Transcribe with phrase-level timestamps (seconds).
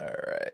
[0.00, 0.52] All right.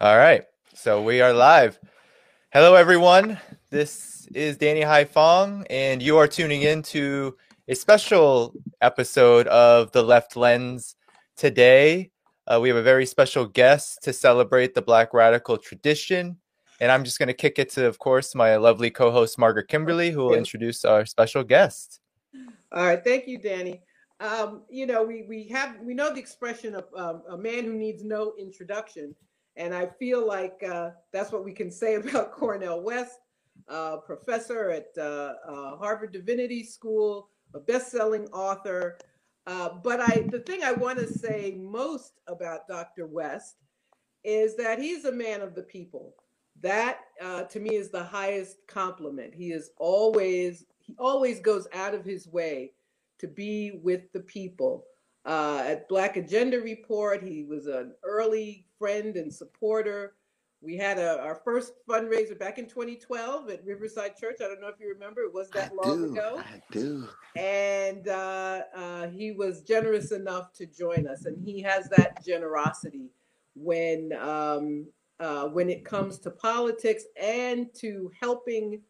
[0.00, 0.44] All right.
[0.74, 1.78] So we are live.
[2.52, 3.38] Hello, everyone.
[3.70, 7.36] This is Danny Haiphong, and you are tuning in to
[7.68, 10.96] a special episode of The Left Lens
[11.36, 12.11] today.
[12.46, 16.36] Uh, we have a very special guest to celebrate the Black radical tradition.
[16.80, 19.68] And I'm just going to kick it to, of course, my lovely co host, Margaret
[19.68, 22.00] Kimberley, who will introduce our special guest.
[22.72, 23.02] All right.
[23.02, 23.82] Thank you, Danny.
[24.18, 27.74] Um, you know, we, we have, we know the expression of um, a man who
[27.74, 29.14] needs no introduction.
[29.56, 33.18] And I feel like uh, that's what we can say about Cornel West,
[33.68, 38.98] uh, professor at uh, uh Harvard Divinity School, a best-selling author.
[39.46, 43.06] Uh, but I, the thing I want to say most about Dr.
[43.06, 43.56] West
[44.24, 46.14] is that he's a man of the people.
[46.60, 49.34] That uh, to me is the highest compliment.
[49.34, 52.72] He is always he always goes out of his way
[53.18, 54.84] to be with the people.
[55.24, 60.14] Uh, at Black Agenda Report, he was an early friend and supporter.
[60.62, 64.36] We had a, our first fundraiser back in 2012 at Riverside Church.
[64.40, 66.38] I don't know if you remember, it was that I long do, ago.
[66.38, 67.08] I do.
[67.34, 73.10] And uh, uh, he was generous enough to join us, and he has that generosity
[73.54, 74.86] when um,
[75.18, 78.80] uh, when it comes to politics and to helping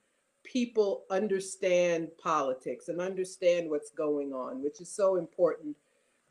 [0.44, 5.76] people understand politics and understand what's going on, which is so important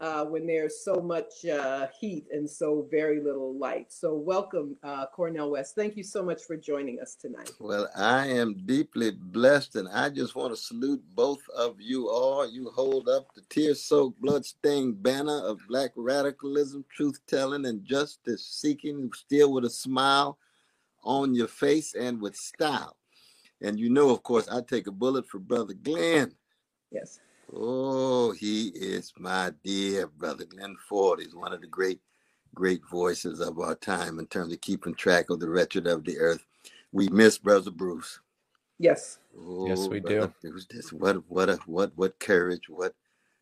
[0.02, 3.94] uh, when there's so much uh, heat and so very little light.
[3.94, 5.76] So, welcome, uh, Cornel West.
[5.76, 7.52] Thank you so much for joining us tonight.
[7.60, 12.50] Well, I am deeply blessed, and I just want to salute both of you all.
[12.50, 17.86] You hold up the tear soaked, blood stained banner of Black radicalism, truth telling, and
[17.86, 20.40] justice seeking, still with a smile
[21.04, 22.98] on your face and with style.
[23.62, 26.34] And you know, of course, I take a bullet for Brother Glenn.
[26.92, 27.20] Yes.
[27.54, 30.46] Oh, he is my dear brother.
[30.46, 32.00] Glen Ford is one of the great,
[32.56, 36.18] great voices of our time in terms of keeping track of the wretched of the
[36.20, 36.46] earth.
[36.92, 38.20] We miss Brother Bruce.
[38.80, 39.20] Yes.
[39.38, 40.48] Oh, yes, we oh, brother, do.
[40.48, 42.96] It was just what what a what what courage, what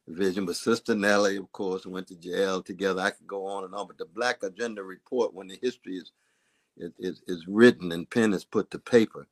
[0.07, 0.45] vision.
[0.45, 3.01] But Sister Nellie, of course, went to jail together.
[3.01, 3.87] I could go on and on.
[3.87, 6.11] But the Black Agenda report, when the history is
[6.77, 9.27] is, is written and pen is put to paper,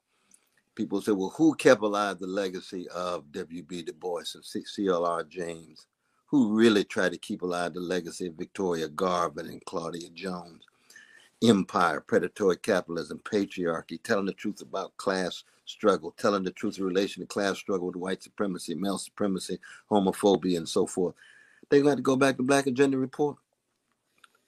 [0.77, 3.81] people say, well, who kept alive the legacy of W.B.
[3.81, 5.23] Du Bois and C.L.R.
[5.23, 5.87] James?
[6.27, 10.63] Who really tried to keep alive the legacy of Victoria Garvin and Claudia Jones?
[11.43, 17.23] Empire, predatory capitalism, patriarchy, telling the truth about class struggle, telling the truth in relation
[17.23, 21.15] to class struggle with white supremacy, male supremacy, homophobia, and so forth.
[21.69, 23.37] They're going to go back to Black Agenda Report.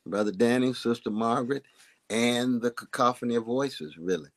[0.06, 1.64] Brother Danny, Sister Margaret,
[2.10, 4.30] and the cacophony of voices, really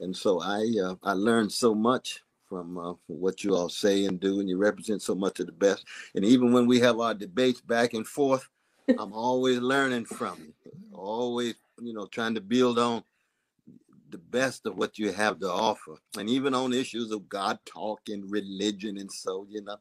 [0.00, 4.20] and so I uh, I learned so much from uh, what you all say and
[4.20, 5.84] do, and you represent so much of the best.
[6.14, 8.48] And even when we have our debates back and forth,
[8.88, 10.72] I'm always learning from you.
[10.92, 13.02] Always, you know, trying to build on
[14.10, 18.00] the best of what you have to offer, and even on issues of God talk
[18.08, 18.98] and religion.
[18.98, 19.76] And so, you know,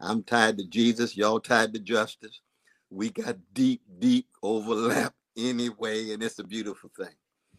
[0.00, 1.16] I'm tied to Jesus.
[1.16, 2.40] Y'all tied to justice.
[2.90, 7.14] We got deep, deep overlap anyway, and it's a beautiful thing.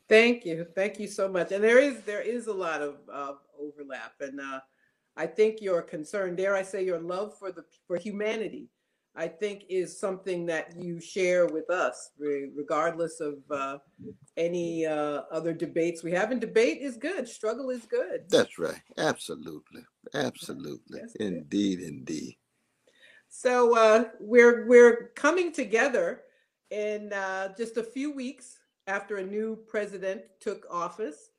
[0.09, 1.51] Thank you, thank you so much.
[1.51, 4.59] And there is there is a lot of uh, overlap, and uh,
[5.15, 8.67] I think your concern, dare I say, your love for the for humanity,
[9.15, 13.77] I think is something that you share with us, regardless of uh,
[14.35, 16.31] any uh, other debates we have.
[16.31, 17.27] And debate is good.
[17.27, 18.25] Struggle is good.
[18.29, 18.81] That's right.
[18.97, 21.87] Absolutely, absolutely, That's indeed, good.
[21.87, 22.37] indeed.
[23.29, 26.23] So uh, we're we're coming together
[26.71, 28.57] in uh, just a few weeks
[28.87, 31.29] after a new president took office.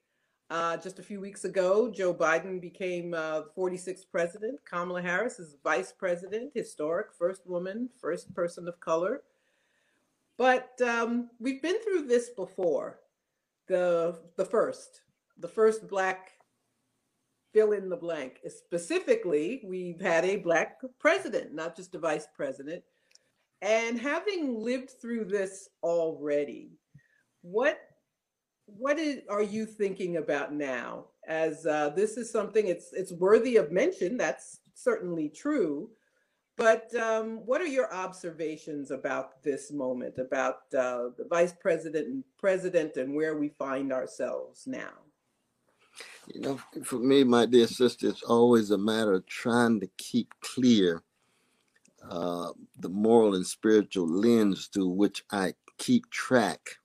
[0.50, 4.60] Uh, just a few weeks ago, Joe Biden became uh, 46th president.
[4.68, 9.22] Kamala Harris is vice president, historic, first woman, first person of color.
[10.36, 13.00] But um, we've been through this before.
[13.68, 15.00] The the first,
[15.38, 16.32] the first black
[17.54, 18.40] fill in the blank.
[18.48, 22.82] Specifically, we've had a black president, not just a vice president.
[23.62, 26.72] And having lived through this already,
[27.44, 27.78] what
[28.66, 31.04] what is, are you thinking about now?
[31.28, 34.16] As uh, this is something it's it's worthy of mention.
[34.16, 35.90] That's certainly true.
[36.56, 42.24] But um, what are your observations about this moment, about uh, the vice president and
[42.38, 44.92] president, and where we find ourselves now?
[46.32, 50.32] You know, for me, my dear sister, it's always a matter of trying to keep
[50.40, 51.02] clear
[52.08, 56.78] uh, the moral and spiritual lens through which I keep track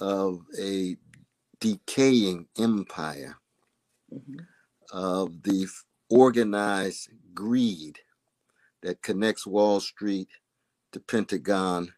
[0.00, 0.96] of a
[1.60, 3.36] decaying empire
[4.12, 4.48] Mhm.
[4.92, 5.68] of the
[6.10, 8.00] organized greed
[8.82, 10.28] that connects Wall Street
[10.92, 11.94] to Pentagon,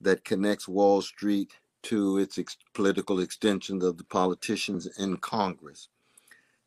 [0.00, 1.54] that connects Wall Street
[1.84, 5.88] to its ex- political extensions of the politicians in Congress,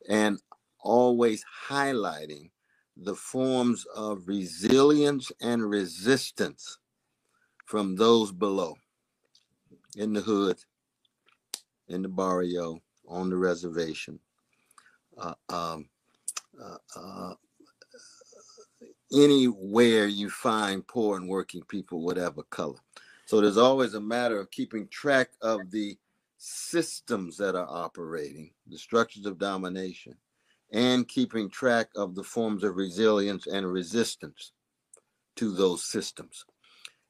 [0.09, 0.41] and
[0.79, 2.51] always highlighting
[2.97, 6.79] the forms of resilience and resistance
[7.65, 8.77] from those below
[9.95, 10.57] in the hood,
[11.87, 14.19] in the barrio, on the reservation.
[15.17, 15.89] Uh, um,
[16.61, 17.33] uh, uh,
[19.13, 22.79] anywhere you find poor and working people, whatever color.
[23.25, 25.97] So there's always a matter of keeping track of the
[26.37, 30.15] systems that are operating, the structures of domination,
[30.71, 34.51] and keeping track of the forms of resilience and resistance
[35.35, 36.45] to those systems.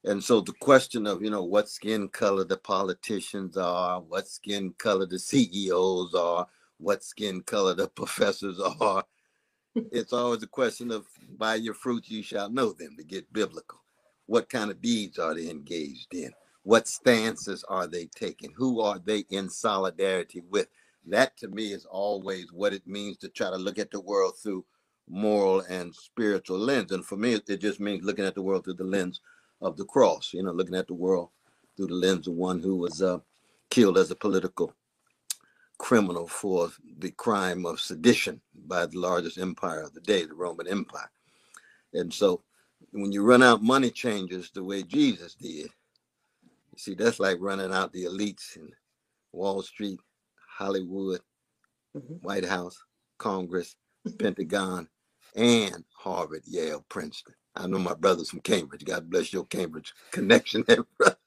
[0.05, 4.73] And so the question of, you know, what skin color the politicians are, what skin
[4.77, 6.47] color the CEOs are,
[6.77, 9.05] what skin color the professors are,
[9.75, 11.07] it's always a question of
[11.38, 13.79] by your fruits you shall know them to get biblical.
[14.25, 16.31] What kind of deeds are they engaged in?
[16.63, 18.53] What stances are they taking?
[18.55, 20.67] Who are they in solidarity with?
[21.05, 24.35] That to me is always what it means to try to look at the world
[24.38, 24.65] through
[25.09, 26.91] moral and spiritual lens.
[26.91, 29.19] And for me, it just means looking at the world through the lens
[29.63, 31.30] of the cross, you know, looking at the world
[31.77, 33.19] through the lens of one who was uh,
[33.71, 34.74] killed as a political
[35.80, 40.68] criminal for the crime of sedition by the largest empire of the day, the Roman
[40.68, 41.12] Empire.
[41.94, 42.44] And so
[42.92, 45.69] when you run out money changers the way Jesus did,
[46.71, 48.69] you see, that's like running out the elites in
[49.33, 50.00] Wall Street,
[50.57, 51.21] Hollywood,
[51.95, 52.21] Mhm.
[52.24, 52.77] White House,
[53.19, 53.75] Congress,
[54.19, 54.89] Pentagon,
[55.36, 57.36] and Harvard, Yale, Princeton.
[57.55, 58.85] I know my brothers from Cambridge.
[58.85, 61.17] God bless your Cambridge connection there, brother.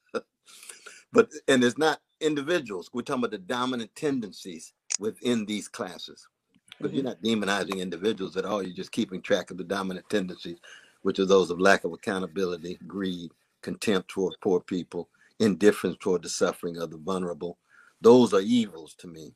[1.12, 2.90] But and it's not individuals.
[2.92, 6.28] We're talking about the dominant tendencies within these classes.
[6.80, 8.62] But you're not demonizing individuals at all.
[8.62, 10.58] You're just keeping track of the dominant tendencies,
[11.02, 13.32] which are those of lack of accountability, greed,
[13.62, 15.08] contempt toward poor people,
[15.40, 17.58] indifference toward the suffering of the vulnerable.
[18.02, 19.34] Those are evils to me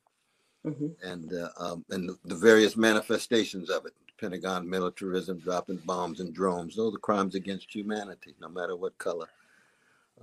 [0.66, 0.96] Mhm.
[1.02, 6.76] and uh, um, and the various manifestations of it pentagon militarism dropping bombs and drones
[6.76, 9.28] those are crimes against humanity no matter what color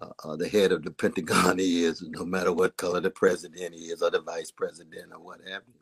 [0.02, 4.02] uh, uh, the head of the pentagon is no matter what color the president is
[4.02, 5.80] or the vice president or what have you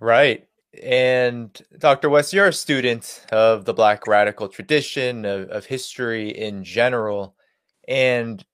[0.00, 0.46] Right.
[0.82, 2.08] And Dr.
[2.08, 7.34] West, you're a student of the Black radical tradition, of, of history in general.
[7.88, 8.44] And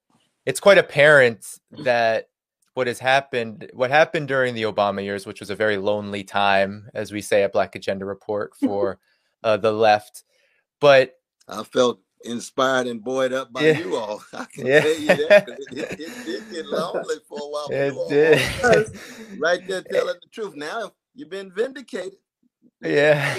[0.47, 2.29] it's quite apparent that
[2.75, 6.88] what has happened, what happened during the Obama years, which was a very lonely time,
[6.94, 8.99] as we say at Black Agenda Report for
[9.43, 10.25] uh, the left.
[10.81, 11.15] But
[11.49, 13.79] i felt inspired and buoyed up by Yeah.
[13.81, 14.81] you all i can Yeah.
[14.81, 19.38] tell you that it, it, it did get lonely for a while it did.
[19.38, 22.17] right there telling the truth now you've been vindicated
[22.81, 23.37] yeah.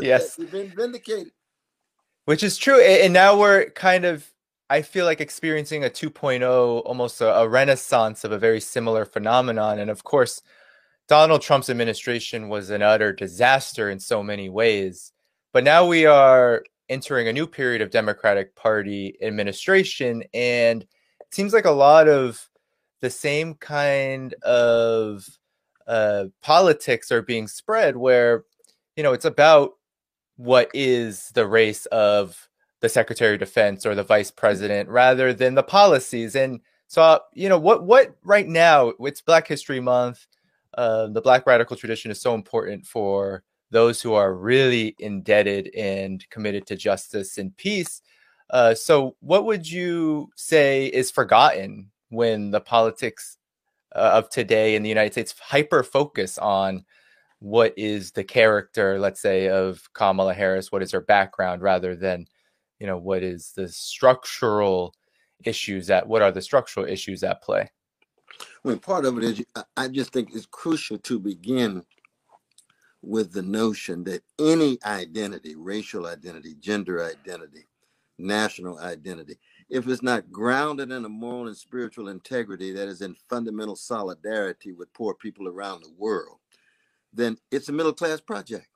[0.00, 0.36] Yes.
[0.36, 0.42] that.
[0.42, 1.32] you've been vindicated
[2.26, 2.80] Which is true.
[2.80, 4.24] And now we're kind of,
[4.70, 9.78] I feel like experiencing a 2.0, almost a, a renaissance of a very similar phenomenon.
[9.78, 10.42] And of course,
[11.08, 15.12] Donald Trump's administration was an utter disaster in so many ways.
[15.54, 20.22] But now we are entering a new period of Democratic Party administration.
[20.34, 22.48] And it seems like a lot of
[23.00, 25.26] the same kind of
[25.86, 28.44] uh, politics are being spread where,
[28.96, 29.72] you know, it's about
[30.36, 32.47] what is the race of
[32.80, 36.36] the Secretary of Defense or the Vice President rather than the policies.
[36.36, 38.92] And so, uh, you know, what what right now?
[39.00, 40.26] It's Black History Month.
[40.74, 46.28] Uh, the Black radical tradition is so important for those who are really indebted and
[46.30, 48.00] committed to justice and peace.
[48.50, 53.36] Uh, so, what would you say is forgotten when the politics
[53.94, 56.84] uh, of today in the United States hyper focus on
[57.40, 60.72] what is the character, let's say, of Kamala Harris?
[60.72, 62.26] What is her background, rather than,
[62.78, 64.94] you know, what is the structural
[65.44, 67.70] issues at what are the structural issues at play?
[68.64, 69.44] Mean, part of it is
[69.76, 71.84] I just think it's crucial to begin
[73.02, 77.66] with the notion that any identity, racial identity, gender identity,
[78.18, 79.38] national identity,
[79.70, 84.72] if it's not grounded in a moral and spiritual integrity that is in fundamental solidarity
[84.72, 86.38] with poor people around the world,
[87.12, 88.66] then it's a middle class project.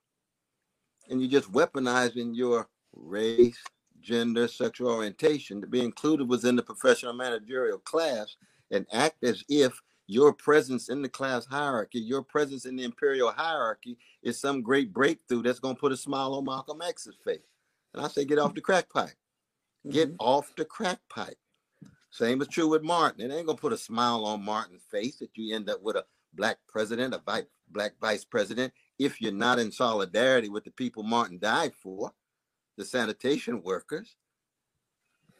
[1.11, 3.59] And you're just weaponizing your race,
[4.02, 8.37] gender, sexual orientation to be included within the professional managerial class
[8.71, 13.30] and act as if your presence in the class hierarchy, your presence in the imperial
[13.30, 17.38] hierarchy is some great breakthrough that's going to put a smile on Malcolm X's face.
[17.94, 19.16] And I say, get off the crack pipe.
[19.88, 20.16] Get Mhm.
[20.18, 21.38] off the crack pipe.
[22.11, 23.23] Same is true with Martin.
[23.23, 26.06] It ain't gonna put a smile on Martin's face that you end up with a
[26.35, 31.38] black president, a black vice president, if you're not in solidarity with the people Martin
[31.38, 32.12] died for,
[32.76, 34.17] the sanitation workers,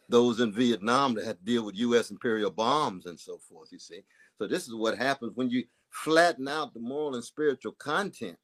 [0.09, 2.11] those in Vietnam that had to deal with U.S.
[2.11, 3.69] imperial bombs and so forth.
[3.71, 4.01] You see,
[4.37, 8.37] so this is what happens when you flatten out the moral and spiritual content.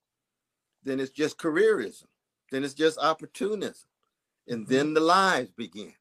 [0.84, 2.06] Then it's just careerism.
[2.52, 3.88] Then it's just opportunism,
[4.48, 4.74] and mm-hmm.
[4.74, 5.94] then the lies begin.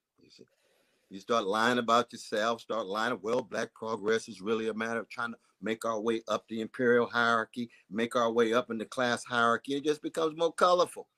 [1.11, 5.09] You start lying about yourself, start lying, well, black progress is really a matter of
[5.09, 8.85] trying to make our way up the imperial hierarchy, make our way up in the
[8.85, 9.76] class hierarchy.
[9.76, 11.09] It just becomes more colorful.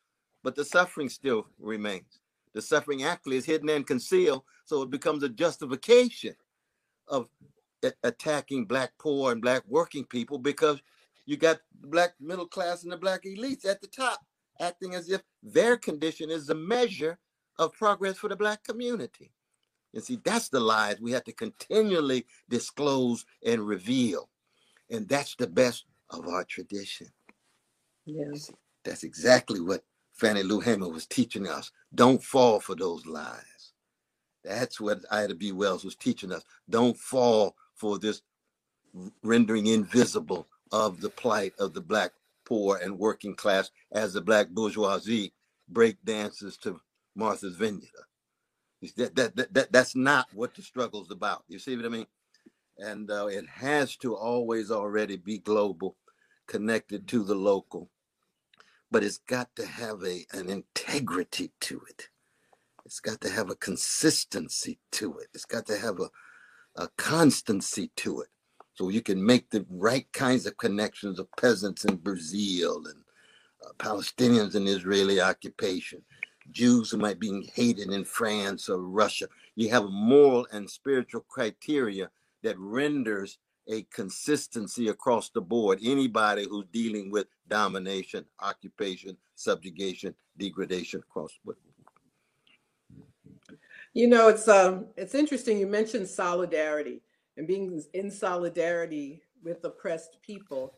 [0.42, 2.20] But the suffering still remains.
[2.52, 6.34] The suffering actually is hidden and concealed, so it becomes a justification
[7.08, 7.28] of
[8.02, 10.80] attacking black poor and black working people because
[11.26, 14.20] you got the black middle class and the black elites at the top
[14.60, 17.18] acting as if their condition is the measure
[17.58, 19.32] of progress for the black community.
[19.94, 24.28] And see, that's the lies we have to continually disclose and reveal.
[24.90, 27.08] And that's the best of our tradition.
[28.04, 28.50] Yes.
[28.84, 29.84] That's exactly what
[30.20, 31.72] Fannie Lou Hamer was teaching us.
[31.94, 33.72] Don't fall for those lies.
[34.44, 35.50] That's what Ida B.
[35.50, 36.44] Wells was teaching us.
[36.68, 38.20] Don't fall for this
[39.22, 42.12] rendering invisible of the plight of the black
[42.44, 45.32] poor and working class as the black bourgeoisie
[45.70, 46.78] break dances to
[47.16, 47.88] Martha's Vineyard.
[48.96, 51.44] That, that, that, that, that's not what the struggle's about.
[51.48, 52.06] You see what I mean?
[52.76, 55.96] And uh, it has to always already be global,
[56.46, 57.90] connected to the local,
[58.90, 62.08] but it's got to have a an integrity to it.
[62.84, 65.28] It's got to have a consistency to it.
[65.34, 66.10] It's got to have a,
[66.82, 68.28] a constancy to it.
[68.74, 73.02] So you can make the right kinds of connections of peasants in Brazil and
[73.64, 76.02] uh, Palestinians in Israeli occupation
[76.50, 79.28] Jews who might be hated in France or Russia.
[79.56, 82.10] You have a moral and spiritual criteria
[82.42, 83.38] that renders
[83.70, 85.78] a consistency across the board.
[85.82, 91.58] Anybody who's dealing with domination, occupation, subjugation, degradation across the board.
[93.92, 95.58] You know, it's um, it's interesting.
[95.58, 97.02] You mentioned solidarity
[97.36, 100.74] and being in solidarity with oppressed people,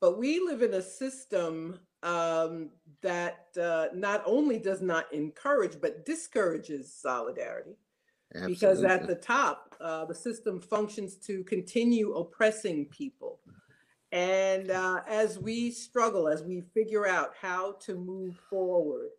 [0.00, 2.70] but we live in a system um,
[3.02, 7.76] that uh, not only does not encourage but discourages solidarity.
[8.46, 13.40] Because at the top, uh, the system functions to continue oppressing people.
[14.12, 19.10] And uh, as we struggle, as we figure out how to move forward,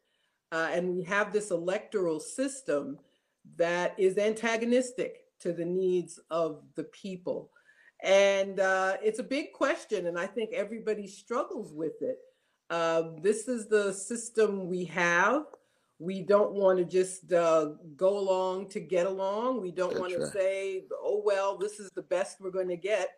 [0.52, 3.00] uh, and we have this electoral system
[3.58, 7.52] that is antagonistic to the needs of the people.
[8.04, 12.18] And uh, it's a big question, and I think everybody struggles with it.
[12.70, 15.46] Uh, this is the system we have.
[16.02, 19.62] We don't want to just uh, go along to get along.
[19.62, 23.10] We don't want to say, oh, well, this is the best we're going to get.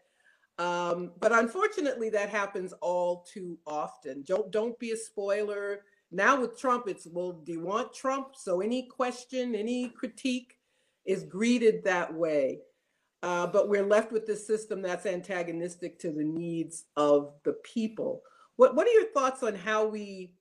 [0.59, 4.23] Um, but unfortunately, that happens all too often.
[4.27, 5.85] Don't, don't be a spoiler.
[6.11, 8.35] Now with Trump, it's, well, do you want Trump?
[8.35, 10.57] So any question, any critique
[11.05, 12.59] is greeted that way.
[13.23, 18.21] Uh, but we're left with this system that's antagonistic to the needs of the people.
[18.57, 20.33] What What are your thoughts on how we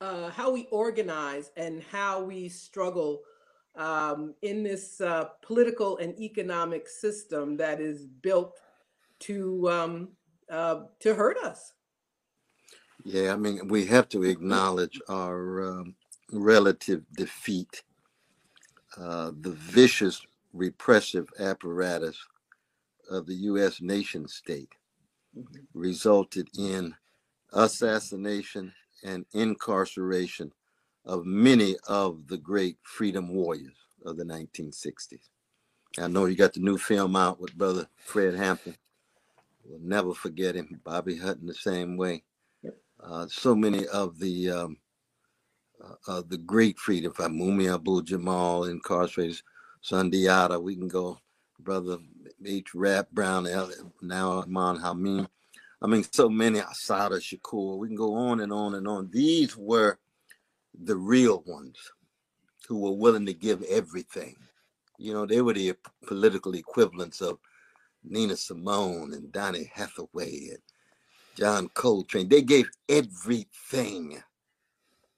[0.00, 3.22] uh, how we organize and how we struggle
[3.76, 8.58] um, in this uh, political and economic system that is built
[9.20, 10.08] to um,
[10.50, 11.72] uh, to hurt us?
[13.04, 15.94] Yeah, I mean, we have to acknowledge our um,
[16.32, 17.82] relative defeat,
[18.98, 22.18] uh, the vicious repressive apparatus
[23.10, 23.80] of the U.S.
[23.80, 24.74] nation state
[25.38, 25.56] mm-hmm.
[25.72, 26.94] resulted in
[27.52, 28.72] assassination
[29.06, 30.52] and incarceration
[31.04, 35.28] of many of the great freedom warriors of the 1960s.
[35.98, 38.76] I know you got the new film out with brother Fred Hampton.
[39.64, 40.80] We'll never forget him.
[40.84, 42.24] Bobby Hutton the same way.
[43.02, 44.78] Uh, so many of the um,
[46.08, 47.36] uh, the great freedom, fighters.
[47.36, 49.40] Mumia Abu Jamal incarcerated,
[49.84, 51.18] Sundiata, we can go,
[51.60, 51.98] brother
[52.44, 52.74] H.
[52.74, 53.46] Rap Brown,
[54.02, 55.28] now Iman Hamid.
[55.82, 57.78] I mean, so many Assata Shakur.
[57.78, 59.10] We can go on and on and on.
[59.12, 59.98] These were
[60.74, 61.76] the real ones
[62.66, 64.36] who were willing to give everything.
[64.98, 65.74] You know, they were the
[66.06, 67.38] political equivalents of
[68.02, 70.58] Nina Simone and Donny Hathaway and
[71.36, 72.28] John Coltrane.
[72.28, 74.22] They gave everything.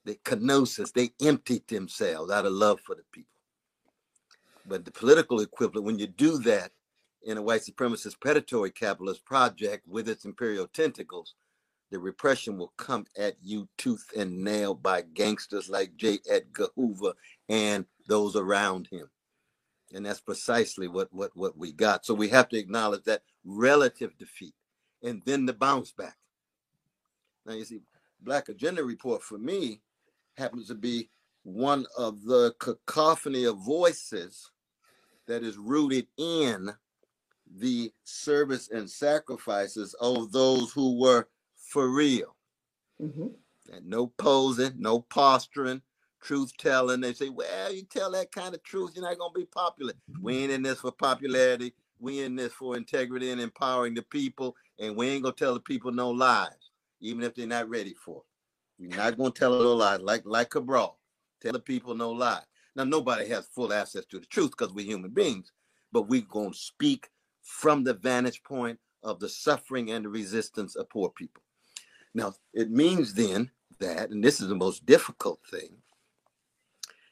[0.05, 3.29] The kenosis, they emptied themselves out of love for the people.
[4.65, 6.71] But the political equivalent, when you do that,
[7.23, 11.35] in a white supremacist predatory capitalist project with its imperial tentacles,
[11.91, 16.19] the repression will come at you tooth and nail by gangsters like J.
[16.29, 17.13] Edgar Hoover
[17.47, 19.09] and those around him.
[19.93, 22.05] And that's precisely what, what, what we got.
[22.05, 24.53] So we have to acknowledge that relative defeat
[25.01, 26.15] and then the bounce back.
[27.45, 27.81] Now, you see,
[28.21, 29.81] Black Agenda Report for me
[30.37, 31.09] happens to be
[31.43, 34.51] one of the cacophony of voices
[35.27, 36.69] that is rooted in
[37.57, 42.35] the service and sacrifices of those who were for real.
[43.01, 43.27] Mm-hmm.
[43.71, 45.81] And no posing, no posturing,
[46.21, 47.01] truth telling.
[47.01, 49.93] They say, well, you tell that kind of truth, you're not going to be popular.
[50.21, 51.73] We ain't in this for popularity.
[51.99, 54.55] We in this for integrity and empowering the people.
[54.79, 57.93] And we ain't going to tell the people no lies, even if they're not ready
[57.93, 58.23] for it.
[58.81, 60.97] We're not going to tell no lies like, like Cabral.
[61.41, 62.41] Tell the people no lie.
[62.75, 65.51] Now, nobody has full access to the truth because we're human beings,
[65.91, 67.09] but we're going to speak
[67.49, 71.41] from the vantage point of the suffering and the resistance of poor people.
[72.13, 75.77] Now, it means then that, and this is the most difficult thing,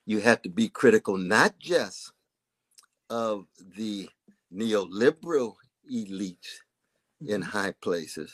[0.05, 2.13] you have to be critical not just
[3.09, 4.09] of the
[4.53, 5.55] neoliberal
[5.91, 6.61] elites
[7.21, 7.49] in mm-hmm.
[7.49, 8.33] high places,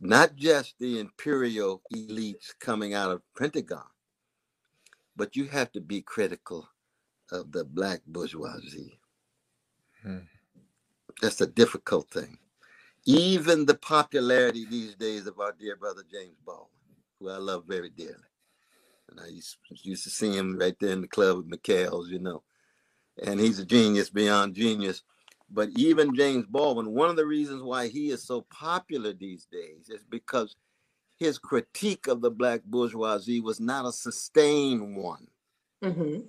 [0.00, 3.86] not just the imperial elites coming out of Pentagon,
[5.14, 6.68] but you have to be critical
[7.30, 8.98] of the black bourgeoisie.
[10.02, 10.18] Hmm.
[11.22, 12.38] That's a difficult thing.
[13.04, 16.68] Even the popularity these days of our dear brother James Baldwin,
[17.18, 18.14] who I love very dearly.
[19.10, 22.18] And I used, used to see him right there in the club with McHale's, you
[22.18, 22.42] know.
[23.24, 25.02] And he's a genius beyond genius.
[25.48, 29.88] But even James Baldwin, one of the reasons why he is so popular these days
[29.88, 30.56] is because
[31.18, 35.28] his critique of the black bourgeoisie was not a sustained one.
[35.82, 36.22] Mm-hmm.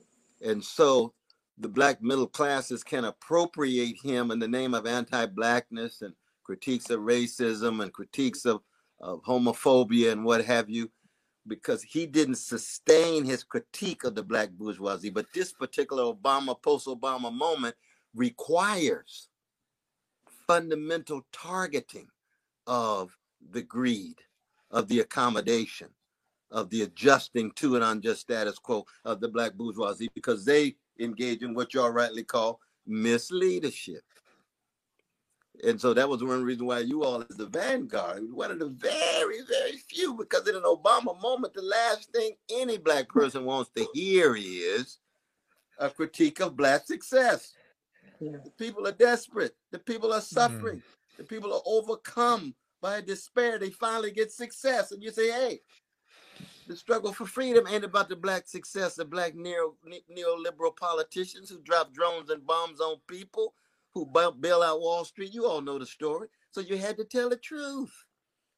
[0.48, 1.14] And so
[1.58, 7.00] the black middle classes can appropriate him in the name of anti-blackness and critiques of
[7.02, 8.62] racism and critiques of,
[9.02, 10.90] of homophobia and what have you
[11.48, 15.10] because he didn't sustain his critique of the black bourgeoisie.
[15.10, 17.76] But this particular obama post-obama moment
[18.14, 19.30] requires
[20.46, 22.08] fundamental targeting
[22.66, 23.16] of
[23.52, 24.18] the greed
[24.72, 25.88] of the accommodation
[26.52, 31.44] of the adjusting to an unjust status quo of the black bourgeoisie because they engage
[31.44, 34.02] in what y'all rightly call misleadership.
[35.64, 38.68] And so that was one reason why you all, as the vanguard, one of the
[38.70, 43.72] very, very few, because in an Obama moment, the last thing any black person wants
[43.76, 45.00] to hear is
[45.80, 47.54] a critique of black success.
[48.20, 48.38] Yeah.
[48.44, 49.56] The people are desperate.
[49.72, 50.78] The people are suffering.
[50.78, 51.18] Mm.
[51.18, 53.58] The people are overcome by despair.
[53.58, 54.92] They finally get success.
[54.92, 55.60] And you say, hey,
[56.68, 59.76] the struggle for freedom ain't about the black success of black neo,
[60.12, 63.54] neoliberal politicians who drop drones and bombs on people,
[63.94, 65.34] who bail out Wall Street.
[65.34, 66.28] You all know the story.
[66.52, 68.06] So you had to tell the truth.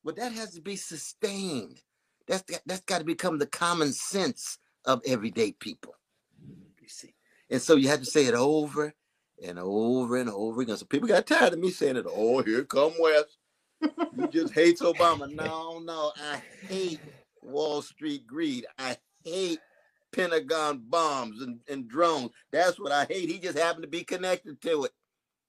[0.04, 1.82] But that has to be sustained.
[2.28, 5.96] That's that's got to become the common sense of everyday people.
[6.82, 7.14] You see.
[7.50, 8.94] And so you had to say it over
[9.44, 10.78] and over and over again.
[10.78, 12.06] So people got tired of me saying it.
[12.08, 13.38] Oh, here come West.
[14.16, 15.30] You just hate Obama.
[15.36, 17.02] No, no, I hate
[17.42, 18.66] Wall Street greed.
[18.78, 19.60] I hate
[20.12, 22.32] Pentagon bombs and, and drones.
[22.52, 23.30] That's what I hate.
[23.30, 24.92] He just happened to be connected to it.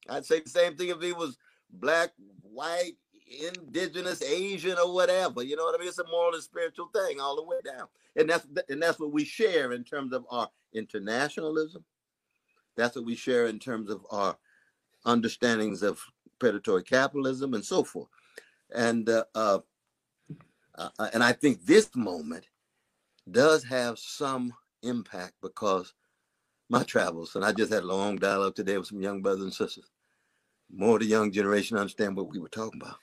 [0.09, 1.37] I'd say the same thing if he was
[1.69, 2.93] black, white,
[3.27, 5.43] indigenous, Asian, or whatever.
[5.43, 5.87] You know what I mean?
[5.87, 7.87] It's a moral and spiritual thing all the way down.
[8.15, 11.83] And that's and that's what we share in terms of our internationalism.
[12.75, 14.37] That's what we share in terms of our
[15.05, 15.99] understandings of
[16.39, 18.09] predatory capitalism and so forth.
[18.73, 19.59] And uh, uh,
[20.75, 22.45] uh, uh, and I think this moment
[23.29, 24.53] does have some
[24.83, 25.93] impact because
[26.69, 29.53] my travels, and I just had a long dialogue today with some young brothers and
[29.53, 29.91] sisters.
[30.73, 32.95] More the young generation understand what we were talking about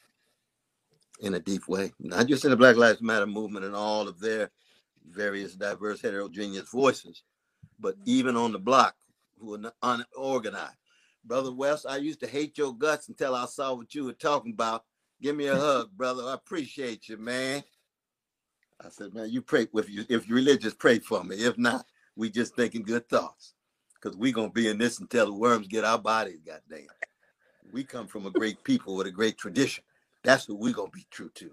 [1.21, 4.19] in a deep way, not just in the Black Lives Matter movement and all of
[4.21, 4.51] their
[5.11, 7.23] various diverse heterogeneous voices,
[7.79, 8.95] but even on the block
[9.39, 9.73] who are
[10.17, 10.77] unorganized.
[11.25, 14.53] Brother West, I used to hate your guts until I saw what you were talking
[14.53, 14.85] about
[15.21, 16.25] Give me a hug, brother.
[16.25, 17.65] I appreciate you, man.
[18.81, 20.05] I said, man, you pray with you.
[20.09, 21.37] If you're religious, pray for me.
[21.37, 23.55] If not, we just thinking good thoughts.
[23.95, 26.87] Because we gonna be in this until the worms get our bodies, goddamn.
[27.73, 29.83] We come from a great people with a great tradition.
[30.23, 31.47] That's who we gonna be true to.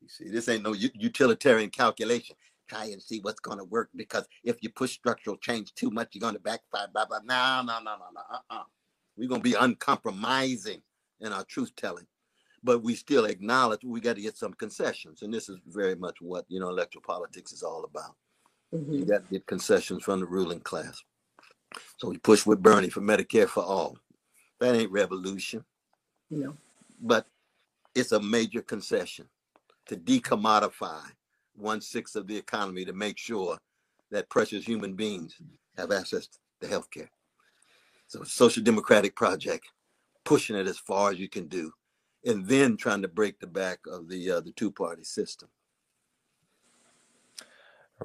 [0.00, 2.34] You see, this ain't no utilitarian calculation.
[2.68, 6.20] Try and see what's gonna work because if you push structural change too much, you're
[6.20, 6.88] gonna backfire.
[6.92, 7.20] Blah blah.
[7.24, 8.20] No, no, no, no, no.
[8.32, 8.64] Uh-uh.
[9.16, 10.82] We're gonna be uncompromising
[11.20, 12.06] in our truth telling
[12.62, 15.22] but we still acknowledge we got to get some concessions.
[15.22, 18.14] And this is very much what, you know, electoral politics is all about.
[18.74, 18.92] Mm-hmm.
[18.92, 21.02] You got to get concessions from the ruling class.
[21.96, 23.96] So we push with Bernie for Medicare for all.
[24.60, 25.64] That ain't revolution.
[26.30, 26.54] No.
[27.00, 27.26] But
[27.94, 29.26] it's a major concession
[29.86, 31.02] to decommodify
[31.56, 33.58] one sixth of the economy to make sure
[34.10, 35.34] that precious human beings
[35.76, 36.28] have access
[36.60, 37.10] to health care.
[38.06, 39.66] So social democratic project,
[40.24, 41.72] pushing it as far as you can do,
[42.24, 45.48] and then trying to break the back of the uh, the two party system.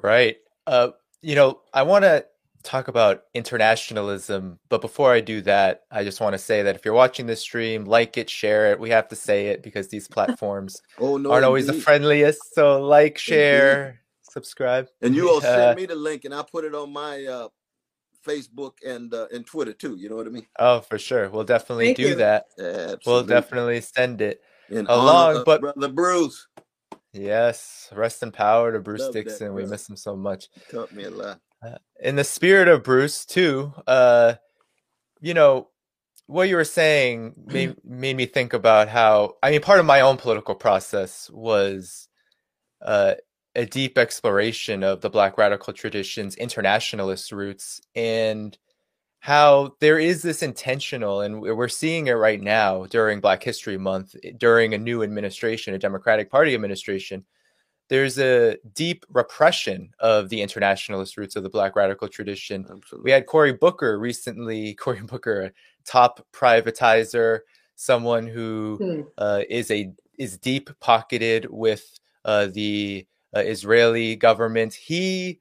[0.02, 0.36] Right.
[0.66, 0.90] Uh,
[1.22, 2.24] you know, I want to
[2.62, 6.84] talk about internationalism, but before I do that, I just want to say that if
[6.84, 8.78] you're watching this stream, like it, share it.
[8.80, 12.54] We have to say it because these platforms oh, no, aren't always the friendliest.
[12.54, 13.98] So like, share, indeed.
[14.22, 14.88] subscribe.
[15.02, 17.48] And you will send me the link, and I'll put it on my uh,
[18.28, 19.96] Facebook and uh, and Twitter too.
[19.96, 20.46] You know what I mean?
[20.58, 21.30] Oh, for sure.
[21.30, 22.14] We'll definitely Thank do you.
[22.16, 22.46] that.
[23.06, 25.44] We'll definitely send it in along.
[25.44, 26.46] But brother Bruce.
[27.12, 29.48] Yes, rest in power to Bruce Love Dixon.
[29.48, 30.48] That, we miss him so much.
[30.70, 31.40] Taught me a lot.
[31.64, 34.34] Uh, in the spirit of Bruce, too, uh,
[35.20, 35.68] you know,
[36.26, 40.02] what you were saying made, made me think about how, I mean, part of my
[40.02, 42.08] own political process was
[42.82, 43.14] uh,
[43.54, 48.56] a deep exploration of the Black radical tradition's internationalist roots and
[49.20, 54.14] how there is this intentional, and we're seeing it right now during Black History Month,
[54.36, 57.24] during a new administration, a Democratic Party administration.
[57.88, 62.66] There's a deep repression of the internationalist roots of the Black radical tradition.
[62.70, 63.04] Absolutely.
[63.04, 65.52] We had Cory Booker recently, Cory Booker, a
[65.84, 67.40] top privatizer,
[67.74, 69.00] someone who hmm.
[69.16, 74.74] uh, is a is deep pocketed with uh, the uh, Israeli government.
[74.74, 75.40] He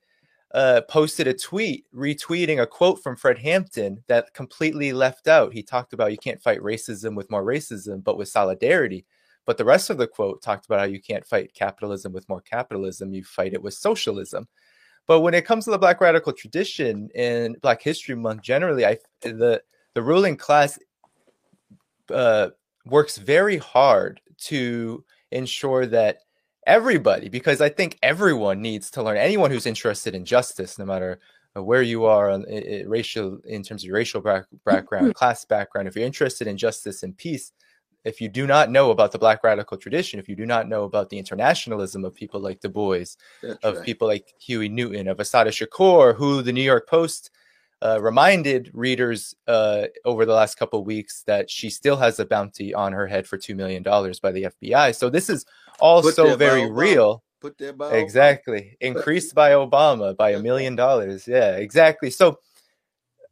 [0.53, 5.53] uh, posted a tweet retweeting a quote from Fred Hampton that completely left out.
[5.53, 9.05] He talked about you can't fight racism with more racism, but with solidarity.
[9.45, 12.41] But the rest of the quote talked about how you can't fight capitalism with more
[12.41, 14.47] capitalism, you fight it with socialism.
[15.05, 18.97] But when it comes to the Black radical tradition in Black History Month, generally, I
[19.21, 19.61] the
[19.93, 20.77] the ruling class
[22.13, 22.49] uh,
[22.85, 26.19] works very hard to ensure that
[26.67, 29.17] everybody because I think everyone needs to learn.
[29.17, 31.19] Anyone who's interested in justice, no matter
[31.55, 32.45] uh, where you are on
[32.85, 34.21] racial in terms of your racial
[34.65, 37.53] background, class background, if you're interested in justice and peace,
[38.03, 40.83] if you do not know about the Black radical tradition, if you do not know
[40.83, 43.05] about the internationalism of people like Du Bois,
[43.41, 43.85] That's of right.
[43.85, 47.31] people like Huey Newton, of Assata Shakur, who the New York Post
[47.81, 52.73] uh, reminded readers uh, over the last couple weeks that she still has a bounty
[52.73, 54.95] on her head for two million dollars by the FBI.
[54.95, 55.45] So this is
[55.79, 57.23] also very real.
[57.39, 58.97] Put there by exactly Obama.
[58.97, 61.27] increased by Obama by a million dollars.
[61.27, 62.09] Yeah, exactly.
[62.09, 62.39] So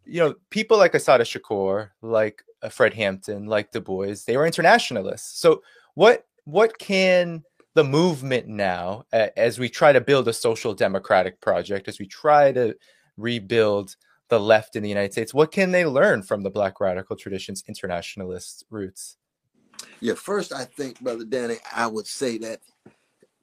[0.06, 4.46] you know, people like Assata Shakur, like uh, Fred Hampton, like Du Bois, they were
[4.46, 5.40] internationalists.
[5.40, 5.64] So
[5.96, 11.88] what what can the movement now, as we try to build a social democratic project,
[11.88, 12.76] as we try to
[13.18, 13.96] rebuild
[14.30, 15.34] the left in the United States.
[15.34, 19.18] What can they learn from the Black radical tradition's internationalist roots?
[20.00, 22.62] Yeah, first, I think, Brother Danny, I would say that,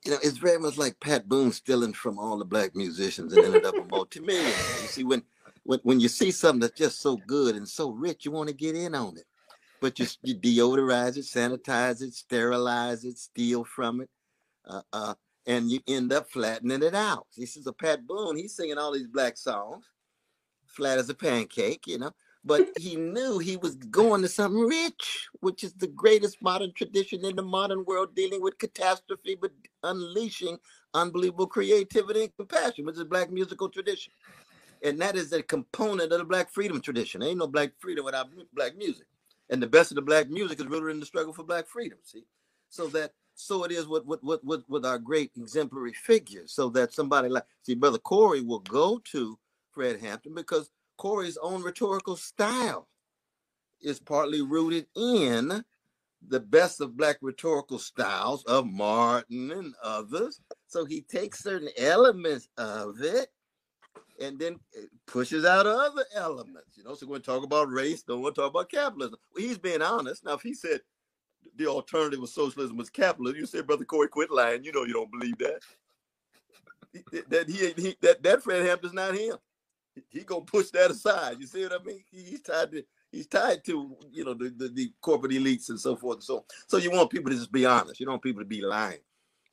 [0.05, 3.45] you know, it's very much like Pat Boone stealing from all the black musicians and
[3.45, 4.51] ended up a multimillionaire.
[4.51, 5.23] You see, when,
[5.65, 8.55] when when you see something that's just so good and so rich, you want to
[8.55, 9.25] get in on it.
[9.81, 14.11] But you, you deodorize it, sanitize it, sterilize it, steal from it,
[14.67, 15.15] uh, uh,
[15.47, 17.27] and you end up flattening it out.
[17.37, 18.37] This is a Pat Boone.
[18.37, 19.85] He's singing all these black songs
[20.73, 22.13] flat as a pancake, you know.
[22.45, 27.25] But he knew he was going to something rich, which is the greatest modern tradition
[27.25, 30.59] in the modern world, dealing with catastrophe, but unleashing
[30.95, 34.13] unbelievable creativity and compassion, which is black musical tradition.
[34.85, 37.23] And that is a component of the black freedom tradition.
[37.23, 39.07] ain't no black freedom without black music.
[39.49, 41.99] And the best of the black music is rooted in the struggle for black freedom.
[42.03, 42.25] See?
[42.69, 46.53] So that so it is with with, with, with, with our great exemplary figures.
[46.53, 49.39] So that somebody like see, Brother Corey will go to
[49.73, 52.89] Fred Hampton because Corey's own rhetorical style
[53.81, 55.65] is partly rooted in
[56.29, 60.41] the best of black rhetorical styles of Martin and others.
[60.69, 63.29] So he takes certain elements of it
[64.21, 64.61] and then
[65.07, 66.77] pushes out other elements.
[66.77, 69.17] You know, so we're talk about race, don't want to talk about capitalism.
[69.35, 70.25] Well, he's being honest.
[70.25, 70.81] Now, if he said
[71.57, 74.63] the alternative of socialism was capitalism, you say, Brother Corey, quit lying.
[74.63, 75.63] You know you don't believe that.
[77.31, 79.37] that he, he that that Fred Hampton's not him
[80.09, 81.37] he gonna push that aside.
[81.41, 82.05] You see what I mean?
[82.11, 85.81] He, he's tied to he's tied to you know the, the, the corporate elites and
[85.81, 86.43] so forth and so on.
[86.67, 88.01] So you want people to just be honest.
[88.01, 89.01] You don't want people to be lying.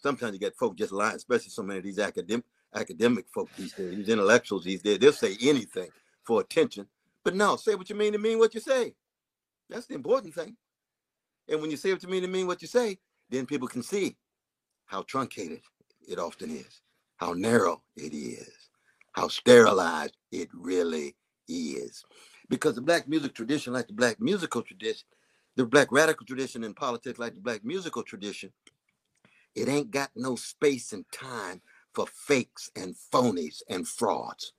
[0.02, 3.74] Sometimes you get folk just lying, especially so many of these academic academic folk these
[3.74, 5.00] days, these intellectuals these days.
[5.00, 5.90] They'll say anything
[6.24, 6.88] for attention.
[7.24, 8.96] But no, say what you mean to mean what you say.
[9.70, 10.56] That's the important thing.
[11.48, 13.00] And when you say what you mean to mean what you say,
[13.30, 14.16] then people can see
[14.86, 15.62] how truncated
[16.08, 16.82] it often is,
[17.18, 18.59] how narrow it is
[19.14, 21.16] how sterilized it really
[21.48, 22.04] is.
[22.50, 25.08] Because the black music tradition, like the black musical tradition,
[25.56, 28.52] the black radical tradition in politics, like the black musical tradition,
[29.56, 31.62] it ain't got no space and time
[31.94, 34.54] for fakes and phonies and frauds.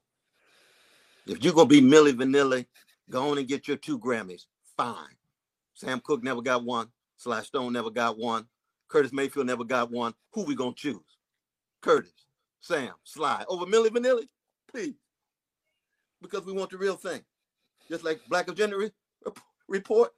[1.26, 2.66] If you're gonna be Milli Vanilli,
[3.10, 4.46] Go on and get your two Grammys.
[4.76, 5.16] Fine.
[5.74, 6.86] Sam Cooke never got one.
[7.16, 8.46] Sly Stone never got one.
[8.88, 10.14] Curtis Mayfield never got one.
[10.32, 11.00] Who we gonna choose?
[11.82, 12.12] Curtis,
[12.60, 14.28] Sam, Sly, over Milli Vanilli?
[14.72, 14.94] Please.
[16.22, 17.22] Because we want the real thing.
[17.88, 18.76] Just like Black Agenda
[19.68, 20.10] report,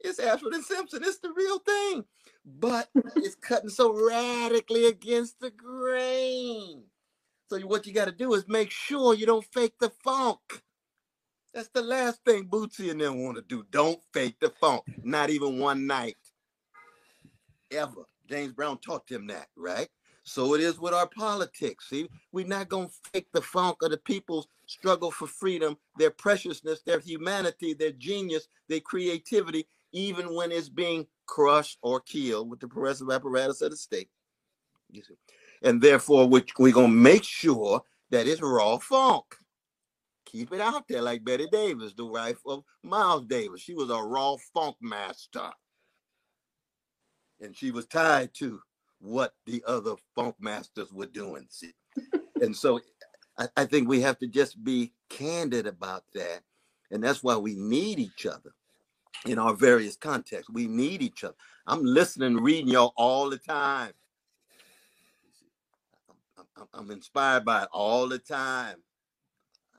[0.00, 1.02] it's Ashford and Simpson.
[1.04, 2.04] It's the real thing.
[2.44, 6.84] But it's cutting so radically against the grain.
[7.48, 10.62] So what you got to do is make sure you don't fake the funk.
[11.54, 13.64] That's the last thing Bootsy and them want to do.
[13.70, 14.82] Don't fake the funk.
[15.02, 16.16] Not even one night.
[17.70, 18.06] Ever.
[18.28, 19.88] James Brown taught them that, right?
[20.24, 21.88] So it is with our politics.
[21.88, 26.10] See, we're not going to fake the funk of the people's struggle for freedom, their
[26.10, 32.60] preciousness, their humanity, their genius, their creativity, even when it's being crushed or killed with
[32.60, 34.08] the progressive apparatus of the state.
[35.62, 39.24] And therefore, we're, we're going to make sure that it's raw funk.
[40.26, 43.60] Keep it out there, like Betty Davis, the wife of Miles Davis.
[43.60, 45.50] She was a raw funk master.
[47.40, 48.60] And she was tied to
[49.02, 51.46] what the other funk masters were doing.
[52.40, 52.80] And so
[53.36, 56.40] I, I think we have to just be candid about that.
[56.90, 58.52] And that's why we need each other
[59.26, 60.50] in our various contexts.
[60.50, 61.34] We need each other.
[61.66, 63.92] I'm listening, reading y'all all the time.
[66.56, 68.76] I'm, I'm, inspired by it all the time.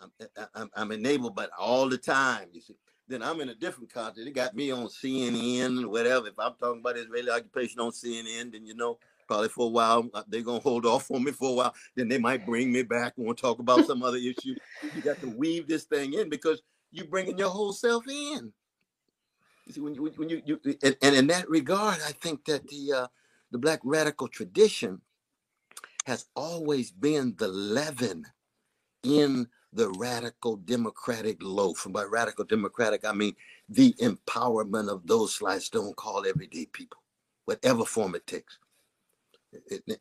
[0.02, 0.12] I'm,
[0.56, 2.48] I'm, I'm, enabled by it all the time.
[2.52, 2.76] You see,
[3.08, 4.28] then I'm in a different context.
[4.28, 6.28] It got me on CNN, whatever.
[6.28, 8.98] If I'm talking about Israeli occupation on CNN, then you know,
[9.34, 11.76] probably for a while uh, they're gonna hold off on me for a while.
[11.96, 14.54] Then they might bring me back and to talk about some other issue.
[14.96, 18.54] You got to weave this thing in because you're bringing your whole self in.
[19.66, 22.68] You see, when you, when you, you and, and in that regard, I think that
[22.68, 23.08] the uh,
[23.50, 25.02] the black radical tradition
[26.06, 28.28] has always been the leaven
[29.02, 31.86] in the radical democratic loaf.
[31.86, 33.36] And by radical democratic, I mean
[33.68, 37.02] the empowerment of those Sly Stone call everyday people,
[37.46, 38.60] whatever form it takes.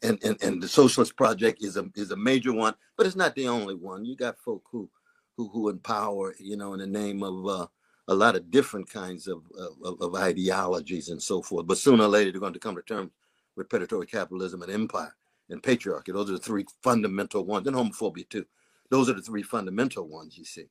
[0.02, 3.34] And, and and the socialist project is a is a major one, but it's not
[3.34, 4.04] the only one.
[4.04, 4.88] You got folk who
[5.36, 7.66] who who empower, you know, in the name of uh,
[8.08, 9.42] a lot of different kinds of,
[9.84, 11.66] of, of ideologies and so forth.
[11.66, 13.10] But sooner or later, they're going to come to terms
[13.56, 15.14] with predatory capitalism and empire
[15.50, 16.12] and patriarchy.
[16.12, 18.46] Those are the three fundamental ones, and homophobia too.
[18.90, 20.66] Those are the three fundamental ones you see.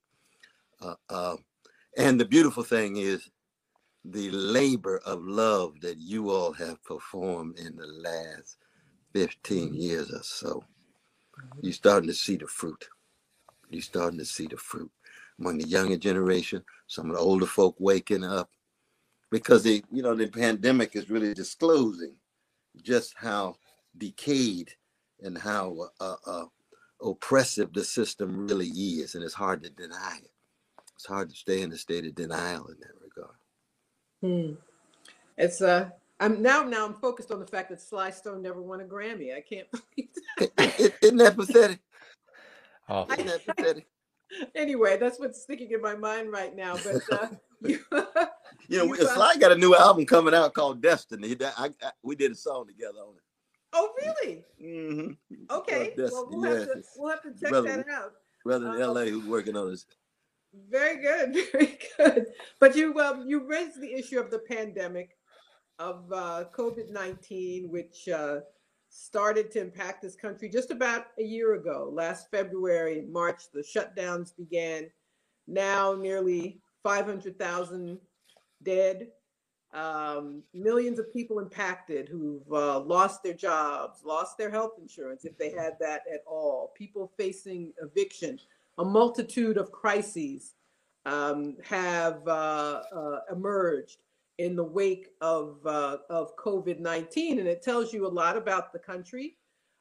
[0.81, 1.35] Uh, uh,
[1.97, 3.29] and the beautiful thing is
[4.05, 8.57] the labor of love that you all have performed in the last
[9.13, 10.63] 15 years or so.
[11.62, 12.88] You're starting to see the fruit.
[13.69, 14.91] You're starting to see the fruit
[15.39, 18.50] among the younger generation, some of the older folk waking up,
[19.32, 22.13] because the you know the pandemic is really disclosing
[22.84, 23.56] just how
[23.97, 24.71] decayed
[25.21, 26.45] and how uh, uh,
[27.02, 30.32] oppressive the system really is, and it's hard to deny it.
[30.95, 33.36] It's hard to stay in a state of denial in that regard.
[34.21, 34.54] Hmm.
[35.38, 35.89] It's uh,
[36.21, 39.36] I'm now now I'm focused on the fact that Sly Stone never won a Grammy.
[39.36, 40.93] I can't believe that.
[41.01, 41.79] Isn't that pathetic?
[42.88, 43.07] Oh.
[43.12, 43.88] Isn't that pathetic?
[44.55, 46.75] anyway, that's what's sticking in my mind right now.
[46.75, 47.27] But uh,
[47.62, 47.79] you,
[48.69, 51.36] you know, you, uh, Sly got a new album coming out called Destiny.
[51.57, 53.23] I, I, we did a song together on it.
[53.73, 54.43] Oh, really?
[54.62, 55.43] Mm-hmm.
[55.49, 55.93] Okay.
[55.97, 56.67] Well, we'll, yes.
[56.67, 58.12] have to, we'll have to check brother, that out.
[58.43, 59.86] Brother in um, LA who's working on this.
[60.69, 61.34] Very good.
[61.51, 62.25] Very good.
[62.60, 65.15] But you um, you raised the issue of the pandemic
[65.81, 68.41] of uh, COVID 19, which uh,
[68.89, 71.89] started to impact this country just about a year ago.
[71.91, 74.89] Last February, March, the shutdowns began.
[75.47, 77.97] Now, nearly 500,000
[78.63, 79.07] dead,
[79.73, 85.37] um, millions of people impacted who've uh, lost their jobs, lost their health insurance, if
[85.37, 88.37] they had that at all, people facing eviction.
[88.77, 90.53] A multitude of crises
[91.05, 93.97] um, have uh, uh, emerged
[94.41, 98.73] in the wake of uh, of COVID nineteen, and it tells you a lot about
[98.73, 99.38] the country.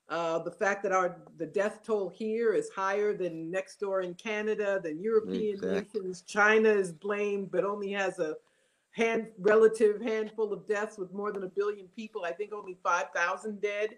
[0.08, 4.12] Uh, the fact that our the death toll here is higher than next door in
[4.14, 6.00] Canada, than European exactly.
[6.00, 6.22] nations.
[6.22, 8.34] China is blamed, but only has a
[8.90, 12.24] hand relative handful of deaths with more than a billion people.
[12.24, 13.90] I think only five thousand dead,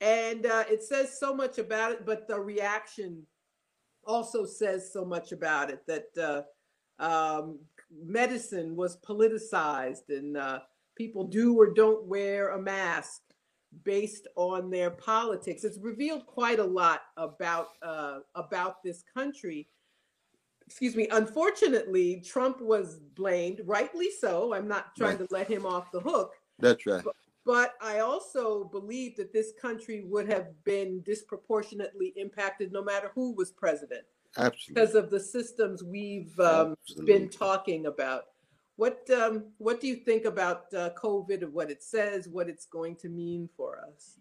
[0.00, 2.06] and uh, it says so much about it.
[2.06, 3.26] But the reaction
[4.04, 6.42] also says so much about it that uh,
[7.02, 7.58] um,
[7.90, 10.60] medicine was politicized and uh,
[10.96, 13.22] people do or don't wear a mask
[13.84, 15.64] based on their politics.
[15.64, 19.68] It's revealed quite a lot about uh, about this country.
[20.66, 21.06] Excuse me.
[21.12, 24.52] Unfortunately, Trump was blamed, rightly so.
[24.52, 25.28] I'm not trying right.
[25.28, 26.32] to let him off the hook.
[26.58, 27.04] That's right.
[27.04, 33.12] But, but I also believe that this country would have been disproportionately impacted no matter
[33.14, 34.02] who was president.
[34.38, 34.74] Absolutely.
[34.74, 38.24] because of the systems we've um, been talking about.
[38.76, 42.66] What um, what do you think about uh, COVID and what it says, what it's
[42.66, 44.18] going to mean for us?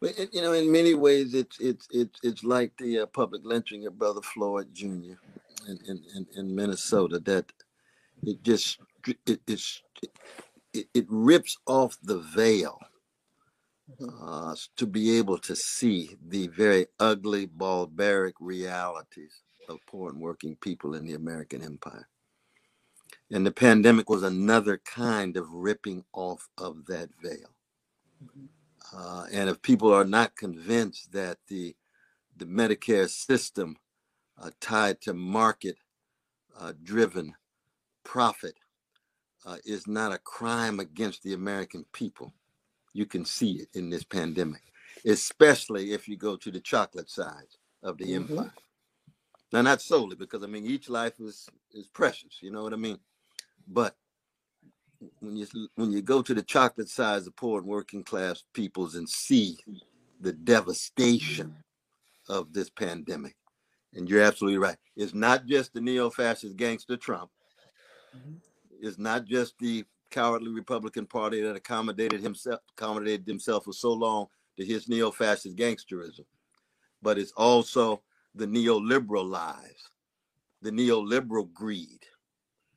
[0.00, 3.42] Well, it, you know, in many ways, it's it's it's it's like the uh, public
[3.44, 4.86] lynching of Brother Floyd Jr.
[5.66, 7.18] in in, in, in Minnesota.
[7.18, 7.50] That
[8.22, 8.78] it just
[9.26, 9.82] it, it's
[10.72, 12.78] it, it rips off the veil
[14.22, 20.56] uh, to be able to see the very ugly, barbaric realities of poor and working
[20.56, 22.08] people in the American empire.
[23.30, 27.50] And the pandemic was another kind of ripping off of that veil.
[28.94, 31.74] Uh, and if people are not convinced that the
[32.36, 33.76] the Medicare system
[34.42, 35.76] uh, tied to market
[36.58, 37.34] uh, driven
[38.02, 38.56] profit
[39.46, 42.32] uh, is not a crime against the American people,
[42.94, 44.62] you can see it in this pandemic,
[45.04, 47.52] especially if you go to the chocolate side
[47.82, 48.32] of the mm-hmm.
[48.32, 48.54] empire.
[49.52, 52.38] Now, not solely because I mean each life is is precious.
[52.40, 52.98] You know what I mean,
[53.68, 53.94] but
[55.20, 58.94] when you when you go to the chocolate size of poor and working class peoples
[58.94, 59.58] and see
[60.20, 61.56] the devastation
[62.28, 63.36] of this pandemic,
[63.92, 64.78] and you're absolutely right.
[64.96, 67.30] It's not just the neo-fascist gangster Trump.
[68.16, 68.36] Mm-hmm.
[68.80, 74.26] It's not just the cowardly Republican Party that accommodated himself accommodated himself for so long
[74.56, 76.24] to his neo-fascist gangsterism,
[77.02, 78.00] but it's also
[78.36, 79.90] the neoliberal lies,
[80.62, 82.02] the neoliberal greed,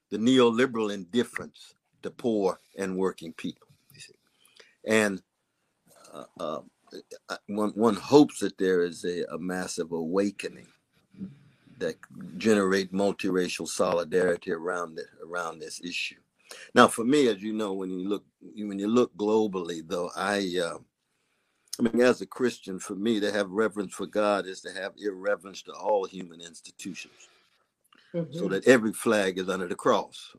[0.10, 3.68] the neoliberal indifference to poor and working people.
[4.88, 5.22] And
[6.12, 6.62] uh, uh,
[7.48, 10.68] one, one hopes that there is a, a massive awakening
[11.78, 11.96] that
[12.38, 16.16] generate multiracial solidarity around it, around this issue.
[16.74, 20.60] Now, for me, as you know, when you look when you look globally, though, I
[20.64, 20.78] uh,
[21.80, 24.94] I mean, as a Christian, for me, to have reverence for God is to have
[24.98, 27.30] irreverence to all human institutions,
[28.14, 28.34] mm-hmm.
[28.38, 30.36] so that every flag is under the cross.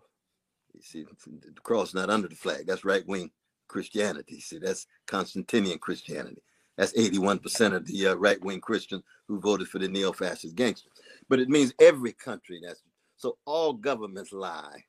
[0.74, 2.66] You see, the cross not under the flag.
[2.66, 3.30] That's right wing
[3.68, 4.40] Christianity.
[4.40, 6.42] See, that's Constantinian Christianity.
[6.76, 10.90] That's 81% of the uh, right wing Christians who voted for the neo fascist gangster.
[11.28, 12.60] But it means every country.
[12.64, 12.82] That's
[13.16, 14.84] so all governments lie.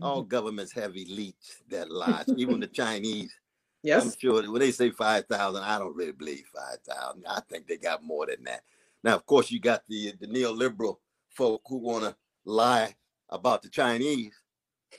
[0.00, 0.28] All mm-hmm.
[0.28, 2.24] governments have elites that lie.
[2.36, 3.32] even the Chinese.
[3.82, 4.04] Yes.
[4.04, 7.24] I'm sure when they say 5,000, I don't really believe 5,000.
[7.28, 8.62] I think they got more than that.
[9.02, 10.96] Now, of course, you got the the neoliberal
[11.28, 12.94] folk who want to lie
[13.28, 14.32] about the Chinese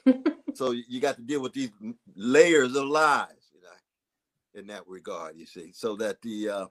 [0.54, 1.72] so you got to deal with these
[2.16, 5.36] layers of lies, you know, in that regard.
[5.38, 6.66] You see, so that the uh,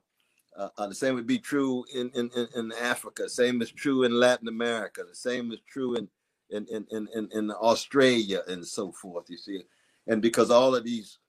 [0.57, 3.29] uh, uh, the same would be true in, in in Africa.
[3.29, 5.03] Same is true in Latin America.
[5.07, 6.07] The same is true in
[6.49, 9.29] in in in, in Australia and so forth.
[9.29, 9.63] You see,
[10.07, 11.19] and because all of these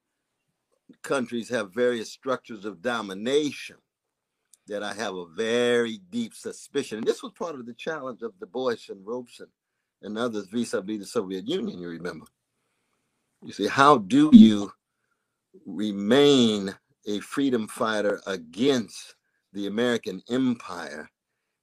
[1.03, 3.77] countries have various structures of domination
[4.69, 6.99] that I have a very deep suspicion.
[6.99, 9.47] And this was part of the challenge of Du Bois and Robeson
[10.03, 12.27] and others vis-a-vis the Soviet Union, you remember.
[13.43, 14.73] You see, how do you
[15.65, 16.75] remain
[17.07, 19.15] a freedom fighter against
[19.53, 21.09] the American empire,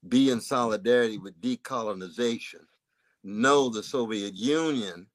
[0.07, 2.61] be in solidarity with decolonization,
[3.23, 5.07] know the Soviet Union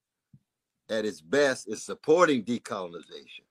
[0.89, 3.45] at its best is supporting decolonization,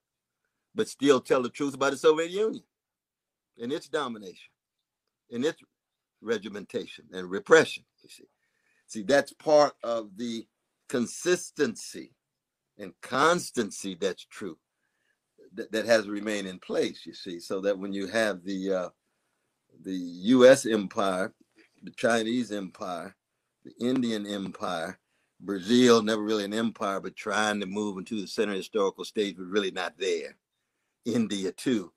[0.75, 2.63] but still tell the truth about the Soviet Union
[3.61, 4.51] and its domination,
[5.31, 5.61] and its
[6.21, 8.27] regimentation and repression, you see.
[8.87, 10.47] See, that's part of the
[10.87, 12.13] consistency
[12.77, 14.57] and constancy that's true
[15.53, 18.89] that, that has remained in place, you see, so that when you have the uh,
[19.83, 21.33] the US empire,
[21.83, 23.15] the Chinese empire,
[23.63, 24.99] the Indian empire,
[25.41, 29.45] Brazil never really an empire, but trying to move into the center historical stage, but
[29.45, 30.35] really not there.
[31.05, 31.91] India too.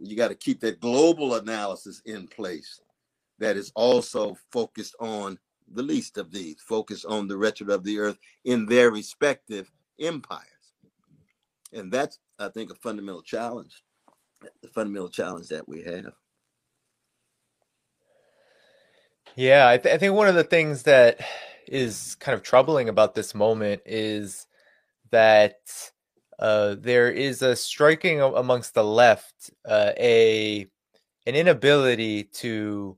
[0.00, 2.80] You got to keep that global analysis in place
[3.38, 5.38] that is also focused on
[5.72, 10.46] the least of these focus on the wretched of the earth in their respective empires.
[11.72, 13.82] And that's, I think, a fundamental challenge,
[14.62, 16.12] the fundamental challenge that we have.
[19.36, 21.20] Yeah, I, th- I think one of the things that
[21.68, 24.46] is kind of troubling about this moment is
[25.10, 25.58] that
[26.38, 30.66] uh, there is a striking amongst the left uh, a
[31.26, 32.96] an inability to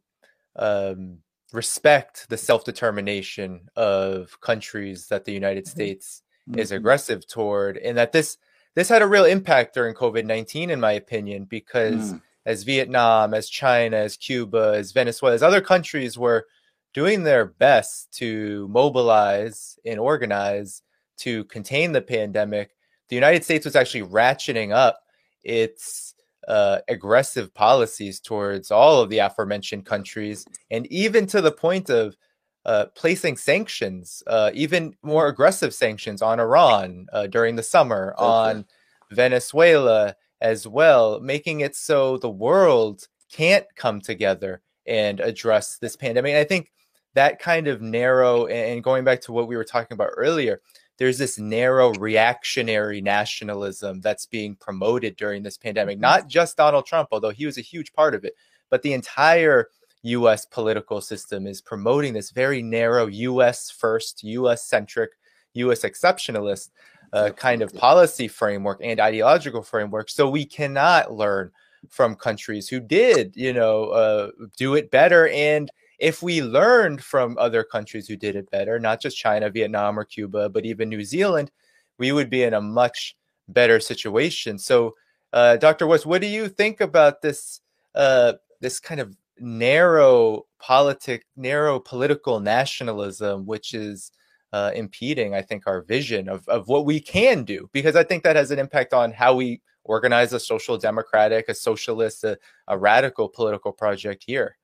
[0.57, 1.19] um,
[1.53, 5.71] respect the self determination of countries that the United mm-hmm.
[5.71, 6.59] States mm-hmm.
[6.59, 8.39] is aggressive toward, and that this
[8.75, 12.23] this had a real impact during COVID nineteen, in my opinion, because mm.
[12.47, 16.47] As Vietnam, as China, as Cuba, as Venezuela, as other countries were
[16.95, 20.83] doing their best to mobilize and organize
[21.19, 22.75] to contain the pandemic,
[23.09, 25.01] the United States was actually ratcheting up
[25.43, 26.15] its
[26.47, 32.17] uh, aggressive policies towards all of the aforementioned countries, and even to the point of
[32.65, 38.25] uh, placing sanctions, uh, even more aggressive sanctions on Iran uh, during the summer, okay.
[38.25, 38.65] on
[39.11, 46.31] Venezuela as well, making it so the world can't come together and address this pandemic.
[46.31, 46.73] And I think
[47.15, 50.61] that kind of narrow, and going back to what we were talking about earlier,
[50.99, 55.97] there's this narrow reactionary nationalism that's being promoted during this pandemic.
[55.97, 56.03] Mm-hmm.
[56.03, 58.35] Not just Donald Trump, although he was a huge part of it,
[58.71, 59.69] but the entire
[60.03, 65.11] US political system is promoting this very narrow US first, US centric,
[65.55, 66.71] US exceptionalist
[67.13, 70.11] uh, kind of policy framework and ideological framework.
[70.11, 71.51] So we cannot learn
[71.89, 77.37] from countries who did, you know, uh, do it better and if we learned from
[77.39, 81.03] other countries who did it better, not just China, Vietnam, or Cuba, but even New
[81.03, 81.51] Zealand,
[81.99, 83.17] we would be in a much
[83.49, 84.59] better situation.
[84.59, 84.95] So,
[85.33, 85.87] uh, Dr.
[85.87, 87.61] West, what do you think about this
[87.95, 94.13] uh, this kind of narrow politic, narrow political nationalism, which is
[94.53, 97.69] uh, impeding, I think, our vision of, of what we can do?
[97.73, 101.55] Because I think that has an impact on how we organize a social democratic, a
[101.55, 102.39] socialist, a,
[102.69, 104.57] a radical political project here.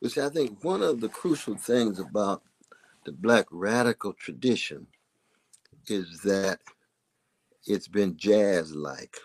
[0.00, 2.42] Which I think one of the crucial things about
[3.04, 4.86] the Black radical tradition
[5.86, 6.60] is that
[7.66, 9.16] it's been jazz like.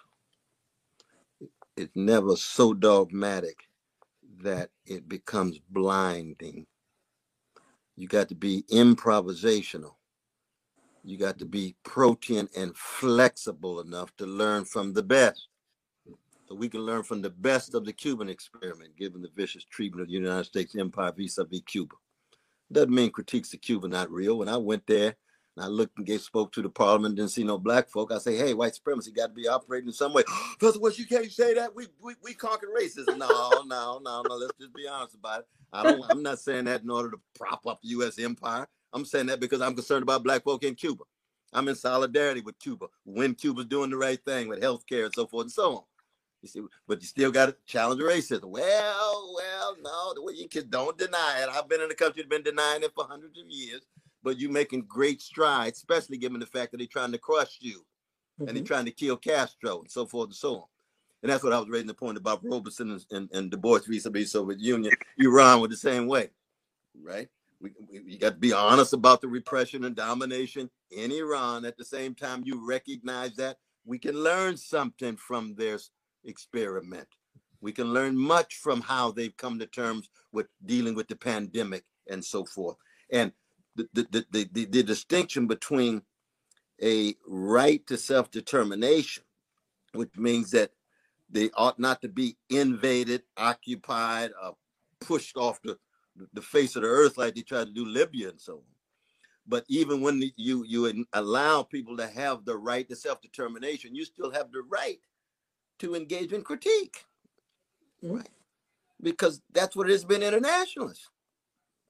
[1.75, 3.67] It's never so dogmatic
[4.41, 6.67] that it becomes blinding.
[7.95, 9.95] You got to be improvisational.
[11.03, 15.47] You got to be protein and flexible enough to learn from the best
[16.47, 20.03] So we can learn from the best of the Cuban experiment, given the vicious treatment
[20.03, 21.95] of the United States empire vis-a-vis Cuba.
[22.71, 24.37] Doesn't mean critiques of Cuba not real.
[24.37, 25.15] When I went there
[25.55, 28.11] and I looked and gave spoke to the parliament, didn't see no black folk.
[28.11, 30.23] I say, hey, white supremacy got to be operating in some way.
[30.61, 31.75] Of all, you can't say that.
[31.75, 33.17] We we, we conquered racism.
[33.17, 33.27] No,
[33.65, 34.35] no, no, no.
[34.35, 35.47] Let's just be honest about it.
[35.71, 36.03] I don't.
[36.09, 38.17] I'm not saying that in order to prop up the U.S.
[38.19, 38.67] empire.
[38.93, 41.03] I'm saying that because I'm concerned about black folk in Cuba.
[41.51, 45.13] I'm in solidarity with Cuba when Cuba's doing the right thing with health care and
[45.13, 45.83] so forth and so on.
[46.41, 48.45] You see, but you still got to challenge racism.
[48.45, 51.49] Well, well, no, you can don't deny it.
[51.49, 53.81] I've been in the country, been denying it for hundreds of years,
[54.23, 57.79] but you're making great strides, especially given the fact that they're trying to crush you
[58.39, 58.47] mm-hmm.
[58.47, 60.63] and they're trying to kill Castro and so forth and so on.
[61.21, 63.79] And that's what I was raising the point about Robeson and, and, and Du Bois
[63.87, 64.91] vis-a-vis Soviet Union.
[65.17, 66.31] Iran was the same way,
[67.01, 67.29] right?
[67.61, 71.63] We, we, you got to be honest about the repression and domination in Iran.
[71.63, 75.79] At the same time, you recognize that we can learn something from their
[76.25, 77.07] experiment.
[77.61, 81.85] We can learn much from how they've come to terms with dealing with the pandemic
[82.09, 82.75] and so forth.
[83.13, 83.31] And
[83.75, 86.01] the, the, the, the, the distinction between
[86.81, 89.23] a right to self determination,
[89.93, 90.71] which means that
[91.29, 94.51] they ought not to be invaded, occupied, uh,
[94.99, 95.77] pushed off the,
[96.33, 98.61] the face of the earth like they tried to do Libya and so on.
[99.45, 104.05] But even when you you allow people to have the right to self determination, you
[104.05, 104.99] still have the right
[105.79, 107.05] to engage in critique.
[108.03, 108.17] Mm-hmm.
[108.17, 108.29] Right.
[109.01, 111.09] Because that's what it has been internationalist.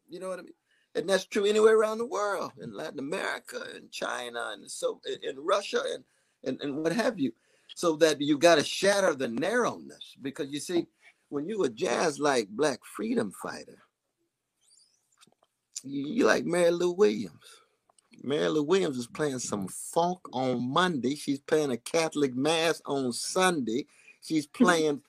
[0.10, 0.54] You know what I mean?
[0.96, 5.40] And that's true anywhere around the world, in Latin America, in China, and so in
[5.40, 6.04] Russia, and,
[6.44, 7.34] and, and what have you.
[7.76, 10.16] So that you got to shatter the narrowness.
[10.22, 10.86] Because you see,
[11.30, 13.80] when you a jazz like black freedom fighter,
[15.84, 17.64] you, you like Mary Lou Williams.
[18.22, 21.16] Mary Lou Williams is playing some funk on Monday.
[21.16, 23.88] She's playing a Catholic mass on Sunday.
[24.22, 25.02] She's playing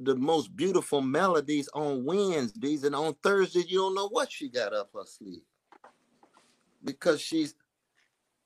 [0.00, 4.72] the most beautiful melodies on Wednesdays, and on Thursdays you don't know what she got
[4.72, 5.42] up her sleeve
[6.84, 7.54] because she's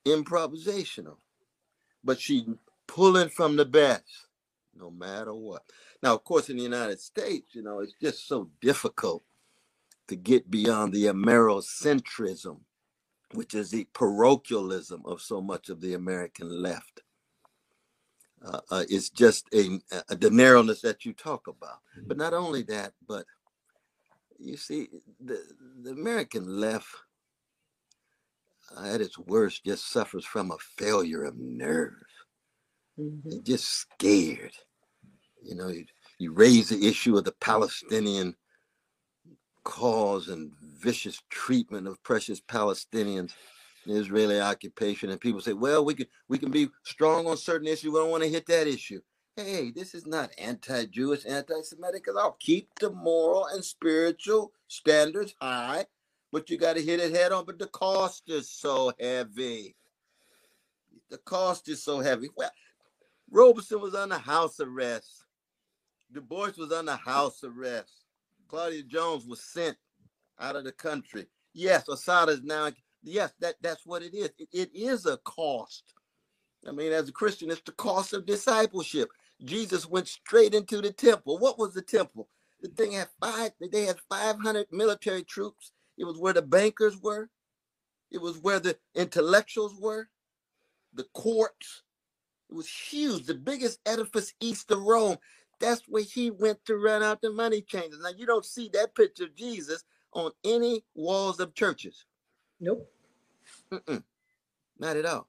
[0.07, 1.17] improvisational,
[2.03, 2.45] but she's
[2.87, 4.29] pulling from the best,
[4.77, 5.63] no matter what.
[6.03, 9.25] Now, of course, in the United States, you know, it's just so difficult
[10.09, 12.59] to get beyond the Amerocentrism
[13.35, 17.04] which is the parochialism of so much of the American left.
[18.45, 21.79] Uh, uh, it's just a, a, the narrowness that you talk about.
[22.07, 23.25] But not only that, but
[24.39, 24.89] you see,
[25.25, 25.41] the,
[25.83, 26.89] the American left
[28.77, 31.95] uh, at its worst just suffers from a failure of nerve.
[32.99, 33.43] Mm-hmm.
[33.43, 34.53] just scared.
[35.43, 35.85] You know, you,
[36.19, 38.37] you raise the issue of the Palestinian
[39.65, 43.33] cause and vicious treatment of precious Palestinians
[43.93, 45.11] Israeli occupation.
[45.11, 47.93] And people say, well, we can we can be strong on certain issues.
[47.93, 49.01] We don't want to hit that issue.
[49.37, 52.37] Hey, this is not anti-Jewish, anti-Semitic at all.
[52.39, 55.87] Keep the moral and spiritual standards high,
[56.31, 57.45] but you got to hit it head on.
[57.45, 59.75] But the cost is so heavy.
[61.11, 62.29] The cost is so heavy.
[62.37, 62.53] Well,
[63.31, 65.25] Robeson was under house arrest
[66.15, 68.05] Du Bois was under house arrest.
[68.47, 69.77] Claudia Jones was sent
[70.39, 71.27] out of the country.
[71.53, 72.71] Yes, Assata is now.
[73.05, 74.31] Yes, that that's what it is.
[74.39, 75.95] It, it is a cost.
[76.67, 79.11] I mean, as a Christian, it's the cost of discipleship.
[79.45, 81.39] Jesus went straight into the temple.
[81.39, 82.29] What was the temple?
[82.63, 83.53] The thing had five.
[83.73, 85.73] They had five hundred military troops.
[85.99, 87.29] It was where the bankers were.
[88.11, 90.09] It was where the intellectuals were.
[90.95, 91.83] The courts.
[92.51, 93.27] It was huge.
[93.27, 95.19] The biggest edifice east of Rome.
[95.61, 98.01] That's where he went to run out the money changers.
[98.03, 102.05] Now you don't see that picture of Jesus on any walls of churches.
[102.61, 102.91] Nope.
[103.73, 104.03] Mm-mm.
[104.79, 105.29] Not at all.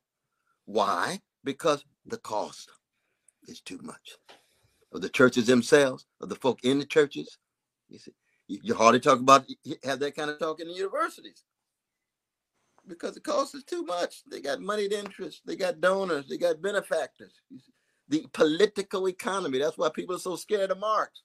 [0.66, 1.22] Why?
[1.44, 2.70] Because the cost
[3.48, 4.18] is too much.
[4.94, 7.38] Of the churches themselves, of the folk in the churches.
[7.90, 8.14] You see,
[8.48, 9.46] you, hardly talk about
[9.84, 11.44] have that kind of talk in the universities
[12.88, 14.24] because the cost is too much.
[14.30, 17.34] They got moneyed interests, they got donors, they got benefactors.
[18.08, 19.58] The political economy.
[19.60, 21.24] That's why people are so scared of Marx.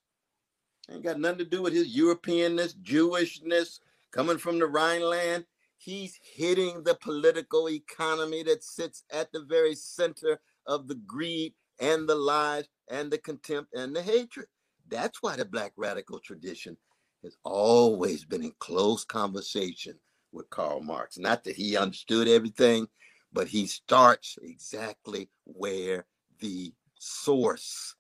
[0.91, 3.81] Ain't got nothing to do with his Europeanness, Jewishness,
[4.13, 5.45] coming from the Rhineland.
[5.83, 12.07] He's hitting the political economy that sits at the very center of the greed and
[12.07, 14.47] the lies and the contempt and the hatred.
[14.89, 16.77] That's why the black radical tradition
[17.23, 19.99] has always been in close conversation
[20.33, 21.17] with Karl Marx.
[21.17, 22.87] Not that he understood everything,
[23.33, 26.05] but he starts exactly where
[26.41, 27.97] the source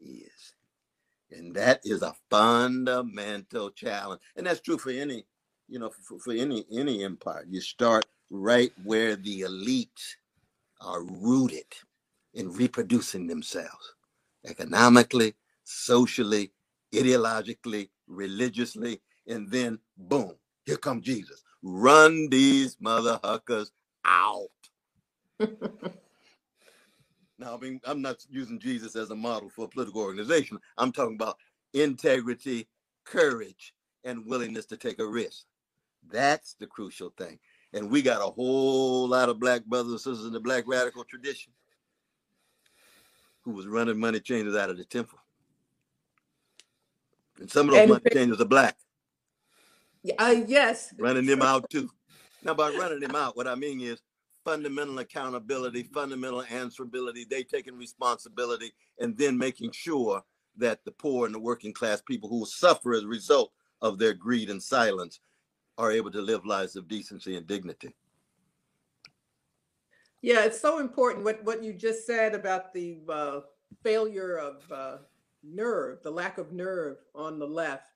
[0.00, 0.54] is.
[1.30, 4.22] And that is a fundamental challenge.
[4.36, 5.26] And that's true for any,
[5.68, 7.44] you know, for, for any any empire.
[7.48, 10.16] You start right where the elite
[10.80, 11.66] are rooted
[12.34, 13.94] in reproducing themselves
[14.46, 16.52] economically, socially,
[16.94, 20.32] ideologically, religiously, and then boom,
[20.64, 21.42] here come Jesus.
[21.62, 23.72] Run these mother huckers
[24.04, 24.46] out.
[27.38, 30.58] now, I mean, I'm not using Jesus as a model for a political organization.
[30.78, 31.36] I'm talking about
[31.74, 32.68] integrity,
[33.04, 35.44] courage, and willingness to take a risk.
[36.10, 37.38] That's the crucial thing.
[37.72, 41.04] And we got a whole lot of black brothers and sisters in the black radical
[41.04, 41.52] tradition
[43.42, 45.18] who was running money changers out of the temple.
[47.38, 48.76] And some of those and money changers are black.
[50.18, 50.94] Uh, yes.
[50.98, 51.90] Running them out too.
[52.42, 54.00] Now, by running them out, what I mean is
[54.44, 60.22] fundamental accountability, fundamental answerability, they taking responsibility, and then making sure
[60.56, 63.52] that the poor and the working class people who suffer as a result
[63.82, 65.20] of their greed and silence
[65.78, 67.94] are able to live lives of decency and dignity.
[70.20, 73.40] Yeah, it's so important what, what you just said about the uh,
[73.84, 74.96] failure of uh,
[75.44, 77.92] nerve, the lack of nerve on the left.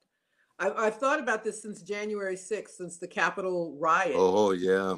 [0.61, 4.15] I've, I've thought about this since January 6th, since the Capitol riot.
[4.17, 4.97] Oh, yeah.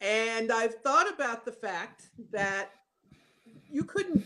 [0.00, 2.70] And I've thought about the fact that
[3.70, 4.24] you couldn't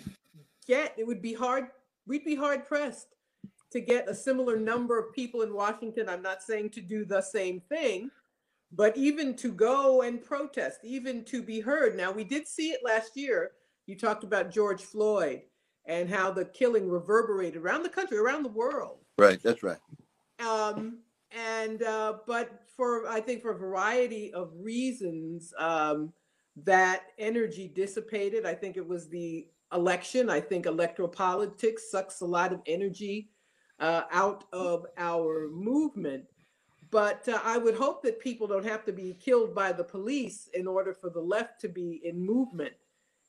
[0.66, 1.68] get, it would be hard,
[2.06, 3.16] we'd be hard pressed
[3.70, 6.08] to get a similar number of people in Washington.
[6.08, 8.10] I'm not saying to do the same thing,
[8.72, 11.96] but even to go and protest, even to be heard.
[11.96, 13.52] Now, we did see it last year.
[13.86, 15.42] You talked about George Floyd
[15.86, 18.98] and how the killing reverberated around the country, around the world.
[19.18, 19.78] Right, that's right.
[20.38, 20.98] Um,
[21.30, 26.12] and uh, but for I think for a variety of reasons, um,
[26.64, 28.46] that energy dissipated.
[28.46, 30.30] I think it was the election.
[30.30, 33.30] I think electoral politics sucks a lot of energy
[33.80, 36.24] uh, out of our movement.
[36.90, 40.48] But uh, I would hope that people don't have to be killed by the police
[40.54, 42.72] in order for the left to be in movement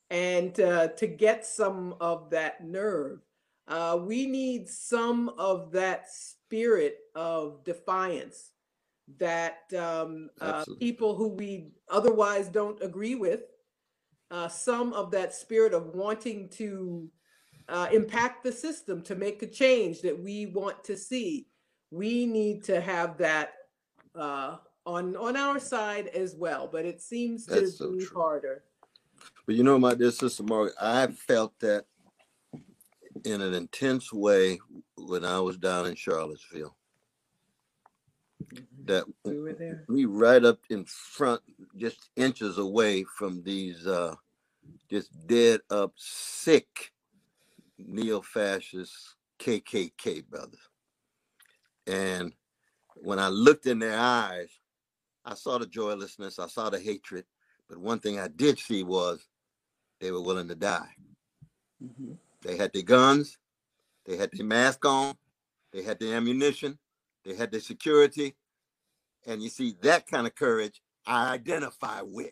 [0.10, 3.20] and uh, to get some of that nerve.
[3.68, 8.52] Uh, we need some of that spirit of defiance
[9.18, 13.42] that um, uh, people who we otherwise don't agree with,
[14.32, 17.10] uh, some of that spirit of wanting to
[17.70, 21.48] uh, impact the system to make a change that we want to see.
[21.92, 23.54] We need to have that
[24.16, 28.22] uh, on on our side as well, but it seems That's to so be true.
[28.22, 28.64] harder.
[29.46, 31.86] But you know, my dear sister Margaret, I felt that
[33.26, 34.60] in an intense way
[34.98, 36.76] when I was down in Charlottesville.
[38.54, 38.86] Mm-hmm.
[38.86, 39.86] That we were there.
[39.88, 41.42] We right up in front,
[41.76, 44.16] just inches away from these uh,
[44.90, 46.92] just dead up sick
[47.88, 50.60] neo-fascist KKK brothers.
[51.88, 52.34] And
[52.96, 54.50] when I looked in their eyes,
[55.26, 57.26] I saw the joylessness, I saw the hatred,
[57.68, 59.28] but one thing I did see was
[60.00, 60.90] they were willing to die.
[61.84, 62.14] Mm-hmm.
[62.42, 63.38] They had their guns,
[64.06, 65.16] they had their mask on,
[65.72, 66.78] they had their ammunition,
[67.26, 68.36] they had their security.
[69.28, 72.32] And you see, that kind of courage I identify with.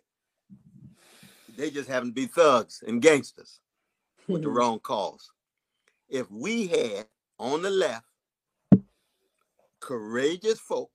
[1.56, 3.60] They just happen to be thugs and gangsters
[4.28, 5.32] with the wrong cause.
[6.10, 7.08] If we had
[7.40, 8.06] on the left
[9.80, 10.92] courageous folk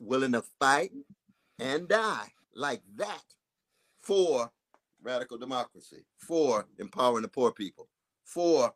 [0.00, 0.92] willing to fight
[1.58, 3.22] and die like that
[4.00, 4.50] for
[5.02, 7.88] radical democracy, for empowering the poor people,
[8.24, 8.72] for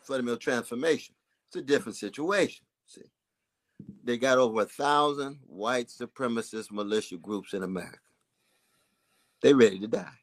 [0.00, 1.14] fundamental transformation.
[1.48, 2.66] It's a different situation.
[2.86, 3.02] See,
[4.04, 7.98] they got over a thousand white supremacist militia groups in America.
[9.40, 10.18] They ready to die.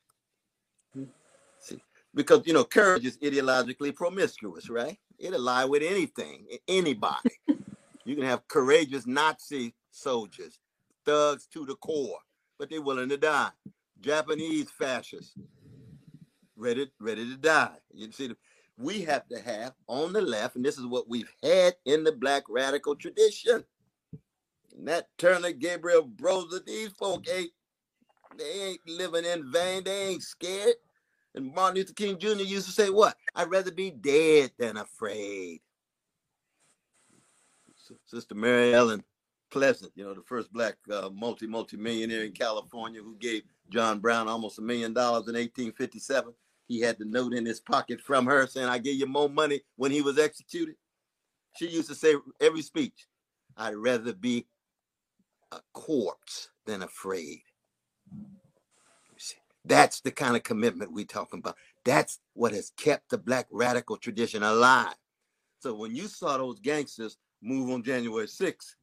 [2.15, 4.97] Because you know, courage is ideologically promiscuous, right?
[5.19, 7.29] It'll lie with anything, anybody.
[8.05, 10.59] you can have courageous Nazi soldiers,
[11.05, 12.19] thugs to the core,
[12.57, 13.51] but they're willing to die.
[13.99, 15.35] Japanese fascists,
[16.55, 17.75] ready, ready to die.
[17.93, 18.31] You see,
[18.77, 22.11] we have to have on the left, and this is what we've had in the
[22.11, 23.63] black radical tradition.
[24.77, 27.51] Nat Turner, Gabriel Prosser, these folk ain't
[28.37, 29.83] they ain't living in vain.
[29.83, 30.75] They ain't scared.
[31.35, 32.43] And Martin Luther King Jr.
[32.43, 33.17] used to say, "What?
[33.35, 35.61] I'd rather be dead than afraid."
[38.05, 39.03] Sister Mary Ellen
[39.51, 43.99] Pleasant, you know, the first black uh, multi multi millionaire in California, who gave John
[43.99, 46.33] Brown almost a million dollars in 1857.
[46.67, 49.61] He had the note in his pocket from her saying, "I give you more money
[49.75, 50.75] when he was executed."
[51.57, 53.07] She used to say every speech,
[53.55, 54.47] "I'd rather be
[55.51, 57.43] a corpse than afraid."
[59.65, 61.57] That's the kind of commitment we're talking about.
[61.83, 64.95] That's what has kept the black radical tradition alive.
[65.59, 68.75] So when you saw those gangsters move on January 6th,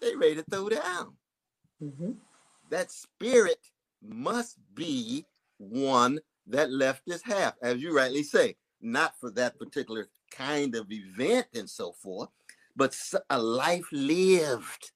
[0.00, 1.14] they ready to throw down.
[1.82, 2.12] Mm-hmm.
[2.70, 3.58] That spirit
[4.02, 5.24] must be
[5.58, 6.18] one
[6.48, 11.70] that leftists have, as you rightly say, not for that particular kind of event and
[11.70, 12.28] so forth,
[12.76, 12.98] but
[13.30, 14.90] a life lived.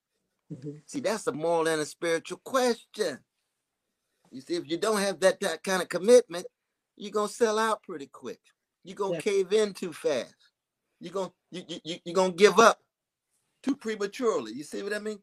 [0.53, 0.79] Mm-hmm.
[0.87, 3.18] See, that's a moral and a spiritual question.
[4.31, 6.47] You see, if you don't have that, that kind of commitment,
[6.97, 8.41] you're gonna sell out pretty quick.
[8.85, 9.20] You're gonna yeah.
[9.20, 10.35] cave in too fast.
[11.01, 12.81] You're gonna you, you, you're gonna give up
[13.62, 14.53] too prematurely.
[14.53, 15.18] You see what I mean?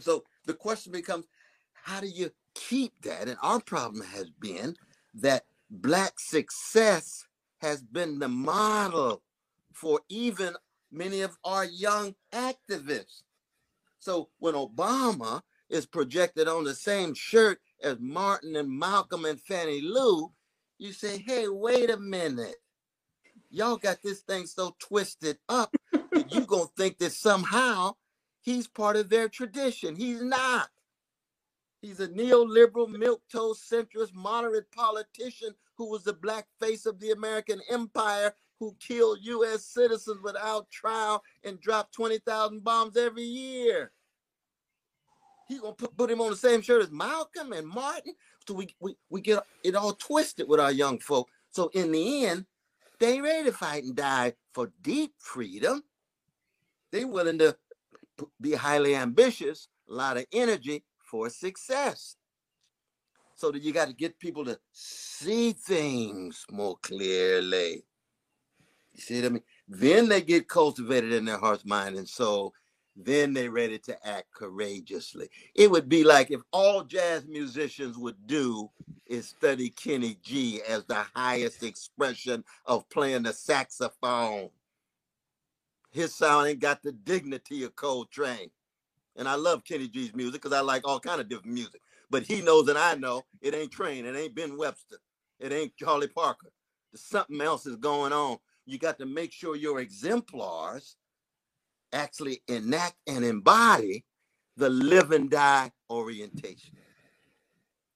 [0.00, 1.26] So the question becomes,
[1.72, 3.28] how do you keep that?
[3.28, 4.76] And our problem has been
[5.14, 7.26] that black success
[7.58, 9.22] has been the model
[9.72, 10.54] for even
[10.90, 13.22] many of our young activists.
[13.98, 19.80] So when Obama is projected on the same shirt as Martin and Malcolm and Fannie
[19.80, 20.32] Lou,
[20.78, 22.56] you say, hey, wait a minute.
[23.50, 27.92] Y'all got this thing so twisted up that you gonna think that somehow
[28.40, 29.94] he's part of their tradition.
[29.94, 30.68] He's not.
[31.82, 37.60] He's a neoliberal, milquetoast, centrist, moderate politician who was the black face of the American
[37.68, 39.66] empire who killed U.S.
[39.66, 43.90] citizens without trial and dropped 20,000 bombs every year.
[45.48, 48.14] He gonna put, put him on the same shirt as Malcolm and Martin.
[48.46, 51.28] So we, we, we get it all twisted with our young folk.
[51.50, 52.46] So in the end,
[52.98, 55.82] they ain't ready to fight and die for deep freedom.
[56.90, 57.56] They willing to
[58.40, 62.16] be highly ambitious, a lot of energy for success.
[63.34, 67.84] So that you got to get people to see things more clearly.
[68.94, 69.42] You see what I mean?
[69.68, 72.54] Then they get cultivated in their hearts, mind, and soul
[72.96, 75.28] then they're ready to act courageously.
[75.54, 78.70] It would be like if all jazz musicians would do
[79.06, 84.50] is study Kenny G as the highest expression of playing the saxophone.
[85.90, 88.50] His sound ain't got the dignity of Coltrane.
[89.16, 91.80] And I love Kenny G's music because I like all kind of different music.
[92.10, 94.98] But he knows and I know it ain't Train, it ain't Ben Webster,
[95.38, 96.50] it ain't Charlie Parker.
[96.92, 98.38] There's something else is going on.
[98.66, 100.96] You got to make sure your exemplars
[101.92, 104.04] actually enact and embody
[104.56, 106.76] the live and die orientation.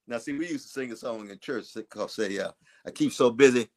[0.07, 2.51] Now, see, we used to sing a song in church called "Say, uh,
[2.85, 3.69] I keep so busy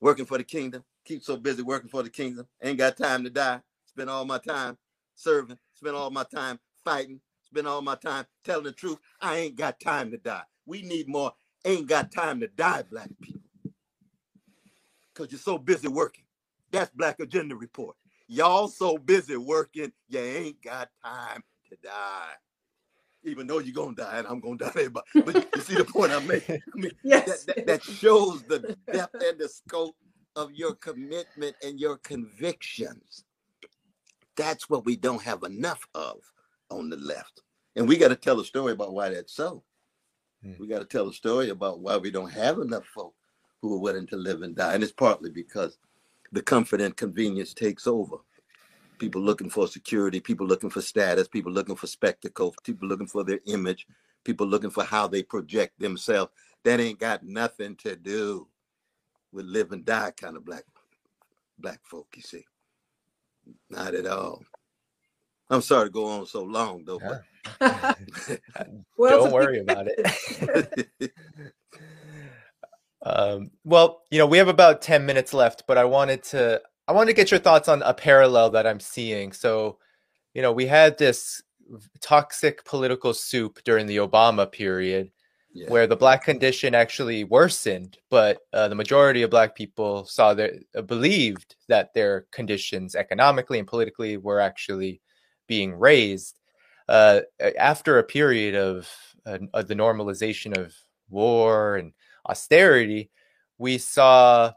[0.00, 3.30] working for the kingdom, keep so busy working for the kingdom, ain't got time to
[3.30, 3.60] die.
[3.86, 4.78] Spend all my time
[5.14, 8.98] serving, spend all my time fighting, spend all my time telling the truth.
[9.20, 10.42] I ain't got time to die.
[10.66, 11.32] We need more.
[11.64, 13.42] Ain't got time to die, black people,
[15.14, 16.24] because you're so busy working.
[16.72, 17.96] That's Black Agenda Report.
[18.26, 22.32] Y'all so busy working, you ain't got time to die.
[23.24, 26.12] Even though you're gonna die, and I'm gonna die, but, but you see the point
[26.12, 26.56] I'm making.
[26.56, 27.44] I mean, yes.
[27.44, 29.96] that, that, that shows the depth and the scope
[30.36, 33.24] of your commitment and your convictions.
[34.36, 36.18] That's what we don't have enough of
[36.70, 37.42] on the left.
[37.76, 39.62] And we got to tell a story about why that's so.
[40.42, 40.52] Hmm.
[40.58, 43.14] We got to tell a story about why we don't have enough folk
[43.62, 44.74] who are willing to live and die.
[44.74, 45.78] And it's partly because
[46.34, 48.16] the comfort and convenience takes over.
[48.98, 53.22] People looking for security, people looking for status, people looking for spectacle, people looking for
[53.24, 53.86] their image,
[54.24, 56.32] people looking for how they project themselves.
[56.64, 58.48] That ain't got nothing to do
[59.32, 60.64] with live and die kind of black
[61.58, 62.44] black folk, you see.
[63.70, 64.42] Not at all.
[65.50, 67.00] I'm sorry to go on so long though,
[67.60, 67.94] yeah.
[68.98, 71.12] well, don't worry about it.
[73.04, 76.92] um, well, you know, we have about 10 minutes left, but I wanted to I
[76.92, 79.32] wanted to get your thoughts on a parallel that I'm seeing.
[79.32, 79.78] So,
[80.34, 81.42] you know, we had this
[82.00, 85.10] toxic political soup during the Obama period
[85.54, 85.68] yeah.
[85.68, 90.52] where the black condition actually worsened, but uh, the majority of black people saw that
[90.76, 95.00] uh, believed that their conditions economically and politically were actually
[95.46, 96.38] being raised.
[96.86, 97.20] Uh,
[97.58, 98.90] after a period of,
[99.24, 100.74] uh, of the normalization of
[101.08, 101.92] war and
[102.26, 103.10] austerity,
[103.58, 104.52] we saw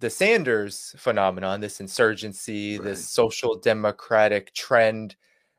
[0.00, 2.84] the Sanders phenomenon, this insurgency, right.
[2.84, 5.16] this social democratic trend,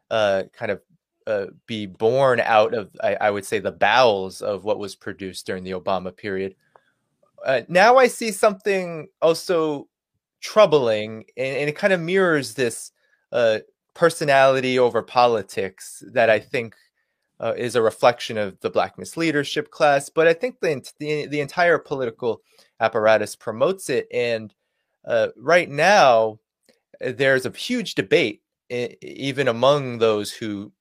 [0.09, 0.81] uh, kind of
[1.27, 5.45] uh, be born out of, I, I, would say, the bowels of what was produced
[5.45, 6.55] during the Obama period.
[7.45, 9.87] Uh, now I see something also
[10.41, 12.91] troubling, and, and it kind of mirrors this
[13.31, 13.59] uh,
[13.93, 16.75] personality over politics that I think
[17.39, 20.09] uh, is a reflection of the Black misleadership class.
[20.09, 22.41] But I think the, the, the entire political
[22.79, 24.07] apparatus promotes it.
[24.13, 24.53] And
[25.05, 26.39] uh, right now,
[26.99, 30.71] there's a huge debate, even among those who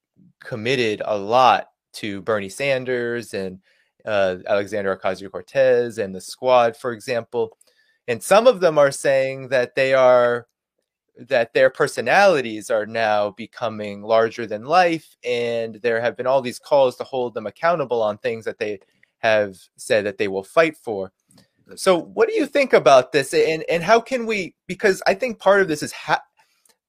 [0.40, 3.60] committed a lot to Bernie Sanders and
[4.04, 7.56] uh, Alexandria Ocasio Cortez and the squad, for example.
[8.08, 10.46] And some of them are saying that they are
[11.18, 16.58] that their personalities are now becoming larger than life and there have been all these
[16.58, 18.78] calls to hold them accountable on things that they
[19.18, 21.12] have said that they will fight for
[21.74, 25.38] so what do you think about this and and how can we because i think
[25.38, 26.22] part of this is ha-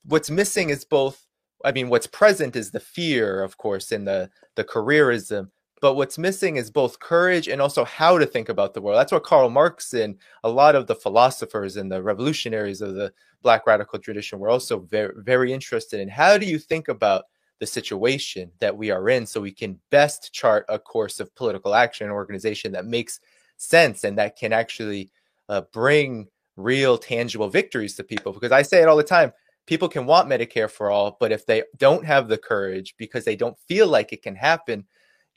[0.05, 1.25] what's missing is both
[1.63, 5.49] I mean, what's present is the fear, of course, and the the careerism.
[5.81, 8.99] But what's missing is both courage and also how to think about the world.
[8.99, 13.13] That's what Karl Marx and a lot of the philosophers and the revolutionaries of the
[13.41, 16.09] Black radical tradition were also very, very interested in.
[16.09, 17.25] How do you think about
[17.59, 21.75] the situation that we are in so we can best chart a course of political
[21.75, 23.19] action and organization that makes
[23.57, 25.09] sense and that can actually
[25.47, 26.27] uh, bring
[26.57, 28.33] real tangible victories to people?
[28.33, 29.31] Because I say it all the time
[29.69, 33.35] people can want Medicare for all, but if they don't have the courage because they
[33.35, 34.83] don't feel like it can happen,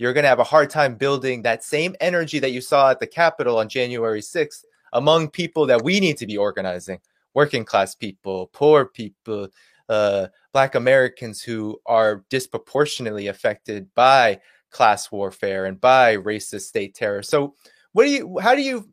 [0.03, 3.01] you're going to have a hard time building that same energy that you saw at
[3.01, 6.99] the Capitol on January 6th among people that we need to be organizing
[7.35, 9.49] working class people, poor people,
[9.89, 14.39] uh, Black Americans who are disproportionately affected by
[14.71, 17.23] class warfare and by racist state terror.
[17.23, 17.55] So,
[17.93, 18.89] what do you, how do you,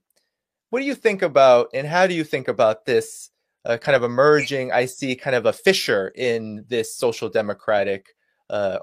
[0.70, 3.32] what do you think about, and how do you think about this?
[3.66, 4.72] uh, kind of emerging.
[4.72, 8.16] I see kind of a fissure in this social democratic.
[8.50, 8.80] Uh,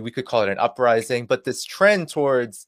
[0.00, 2.66] we could call it an uprising, but this trend towards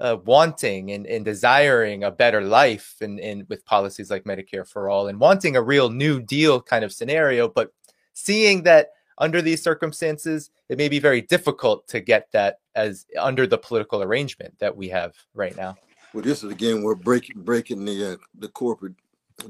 [0.00, 4.88] uh, wanting and, and, desiring a better life, and, and with policies like Medicare for
[4.88, 7.72] all, and wanting a real New Deal kind of scenario, but
[8.12, 13.44] seeing that under these circumstances, it may be very difficult to get that as under
[13.44, 15.76] the political arrangement that we have right now.
[16.14, 18.94] Well, this is again we're breaking breaking the uh, the corporate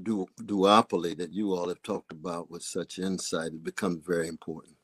[0.03, 4.74] du- duopoly that you all have talked about with such insight, it becomes very important.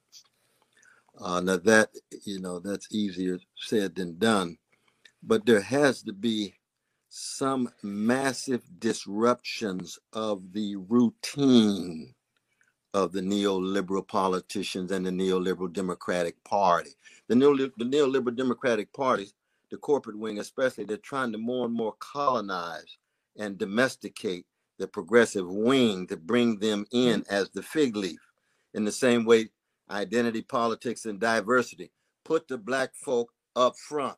[1.21, 1.91] Uh, now that
[2.25, 4.57] you know that's easier said than done,
[5.23, 6.55] but there has to be
[7.09, 12.13] some massive disruptions of the routine
[12.93, 16.91] of the neoliberal politicians and the neoliberal Democratic Party.
[17.29, 19.35] The, neoliberal, the neoliberal Democratic parties,
[19.71, 22.99] the corporate wing especially, they're trying to more and more colonize
[23.37, 24.47] and domesticate
[24.79, 27.35] the progressive wing to bring them in mm-hmm.
[27.35, 28.21] as the fig leaf.
[28.75, 29.51] In the same way,
[29.91, 31.91] identity politics and diversity.
[32.25, 34.17] Put the black folk up front.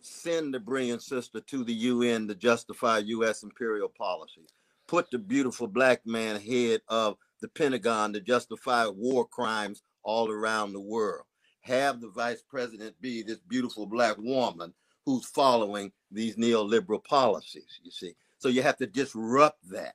[0.00, 4.46] Send the brilliant sister to the UN to justify US imperial policy.
[4.86, 10.72] Put the beautiful black man head of the Pentagon to justify war crimes all around
[10.72, 11.24] the world.
[11.60, 14.72] Have the vice president be this beautiful black woman
[15.04, 18.14] who's following these neoliberal policies, you see.
[18.38, 19.94] So you have to disrupt that.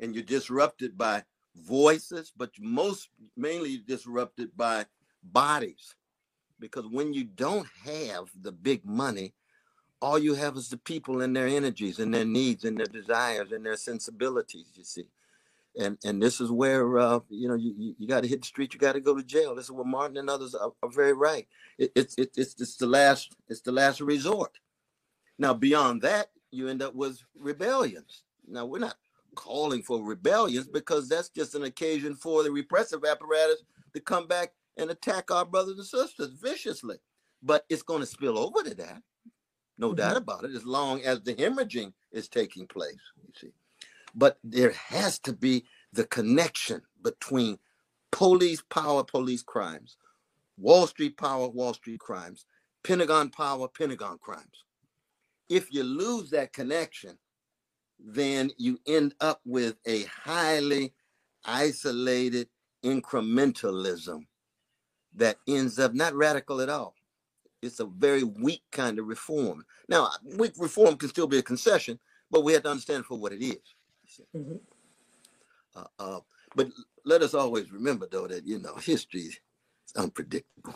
[0.00, 1.22] And you're disrupted by
[1.56, 4.86] voices, but most mainly disrupted by
[5.22, 5.94] bodies.
[6.58, 9.34] Because when you don't have the big money,
[10.02, 13.52] all you have is the people and their energies and their needs and their desires
[13.52, 15.08] and their sensibilities, you see.
[15.78, 18.74] And and this is where uh, you know you, you, got to hit the street,
[18.74, 19.54] you got to go to jail.
[19.54, 21.46] This is where Martin and others are, are very right.
[21.78, 24.58] It, it, it, it's it's the last it's the last resort.
[25.38, 28.24] Now beyond that, you end up with rebellions.
[28.48, 28.96] Now, we're not
[29.34, 33.62] calling for rebellions because that's just an occasion for the repressive apparatus
[33.94, 36.96] to come back and attack our brothers and sisters viciously.
[37.42, 39.02] But it's going to spill over to that.
[39.78, 39.96] No mm-hmm.
[39.96, 43.00] doubt about it, as long as the hemorrhaging is taking place.
[43.24, 43.52] you see.
[44.14, 47.58] But there has to be the connection between
[48.12, 49.96] police power, police crimes,
[50.58, 52.44] Wall Street power, Wall Street crimes,
[52.84, 54.64] Pentagon power, Pentagon crimes.
[55.48, 57.18] If you lose that connection,
[58.04, 60.92] then you end up with a highly
[61.44, 62.48] isolated
[62.84, 64.26] incrementalism
[65.14, 66.94] that ends up not radical at all.
[67.62, 69.64] It's a very weak kind of reform.
[69.88, 71.98] Now, weak reform can still be a concession,
[72.30, 73.58] but we have to understand for what it is.
[74.34, 74.56] Mm-hmm.
[75.76, 76.20] Uh, uh,
[76.56, 76.68] but
[77.04, 79.38] let us always remember, though, that you know history is
[79.96, 80.74] unpredictable.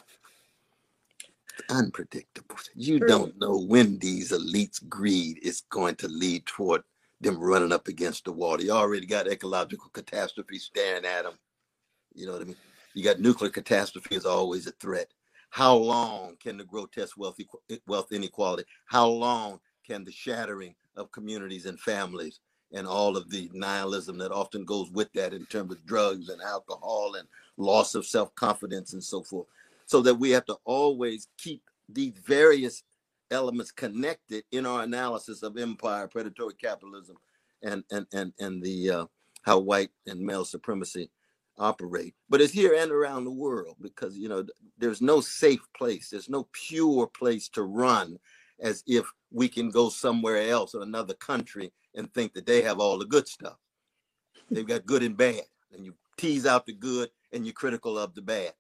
[1.71, 2.57] unpredictable.
[2.75, 3.09] You True.
[3.09, 6.83] don't know when these elites' greed is going to lead toward
[7.25, 8.57] them running up against the wall.
[8.57, 11.35] They already got ecological catastrophe staring at them.
[12.15, 12.57] You know what I mean?
[12.95, 15.09] You got nuclear catastrophe is always a threat.
[15.51, 17.39] How long can the grotesque wealth,
[17.71, 18.65] eh, wealth inequality?
[18.87, 22.41] How long can the shattering of communities and families
[22.73, 26.43] and all of the nihilism that often goes with that in terms of drugs and
[26.43, 29.47] alcohol and loss of self-confidence and so forth
[29.87, 32.83] so that we have to always keep these various
[33.31, 37.17] elements connected in our analysis of empire predatory capitalism
[37.63, 39.07] and and and, and the uh,
[39.43, 41.11] how white and male supremacy
[41.59, 44.45] operate but it's here and around the world because you know
[44.77, 48.19] there's no safe place there's no pure place to run
[48.61, 52.81] as if we can go somewhere else in another country and think that they have
[52.81, 53.57] all the good stuff.
[54.51, 58.15] They've got good and bad, and you tease out the good and you're critical of
[58.15, 58.53] the bad.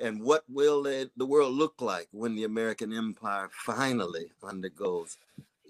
[0.00, 5.18] And what will it, the world look like when the American empire finally undergoes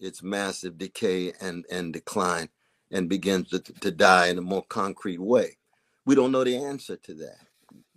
[0.00, 2.48] its massive decay and, and decline
[2.90, 5.58] and begins to, to die in a more concrete way?
[6.06, 7.46] We don't know the answer to that.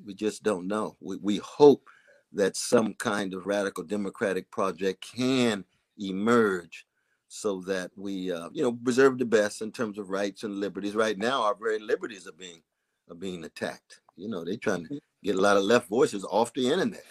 [0.05, 0.97] We just don't know.
[1.01, 1.89] We, we hope
[2.33, 5.63] that some kind of radical democratic project can
[5.97, 6.85] emerge
[7.27, 10.95] so that we uh, you know preserve the best in terms of rights and liberties
[10.95, 12.61] right now our very liberties are being
[13.09, 14.97] are being attacked you know they're trying to mm-hmm.
[15.23, 17.03] get a lot of left voices off the internet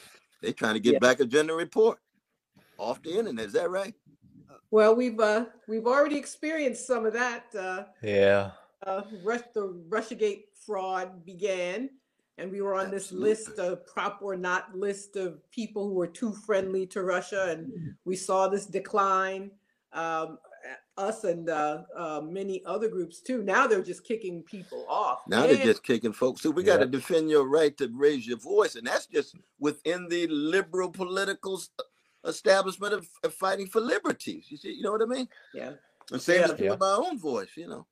[0.42, 0.98] they're trying to get yeah.
[0.98, 1.98] Black Agenda Report
[2.78, 3.94] off the internet is that right
[4.70, 8.50] well we've uh we've already experienced some of that uh yeah
[8.86, 11.88] uh Rush, the russiagate fraud began
[12.38, 13.30] and we were on Absolutely.
[13.30, 18.16] this list of PropOrNot list of people who were too friendly to russia and we
[18.16, 19.50] saw this decline
[19.92, 20.38] um,
[20.96, 23.42] us and uh, uh, many other groups too.
[23.42, 25.20] Now they're just kicking people off.
[25.28, 26.42] Now and, they're just kicking folks.
[26.42, 26.74] So we yeah.
[26.74, 30.90] got to defend your right to raise your voice, and that's just within the liberal
[30.90, 31.60] political
[32.24, 34.46] establishment of, of fighting for liberties.
[34.48, 35.28] You see, you know what I mean?
[35.54, 35.72] Yeah.
[36.12, 36.70] And same yeah.
[36.70, 37.50] with my own voice.
[37.56, 37.86] You know.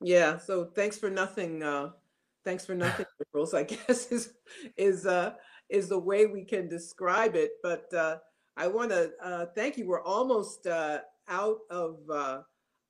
[0.00, 0.38] Yeah.
[0.38, 1.62] So thanks for nothing.
[1.62, 1.90] Uh,
[2.44, 3.54] thanks for nothing, liberals.
[3.54, 4.34] I guess is
[4.76, 5.34] is uh,
[5.68, 7.52] is the way we can describe it.
[7.62, 8.18] But uh,
[8.56, 9.86] I want to uh, thank you.
[9.86, 12.40] We're almost uh, out of uh,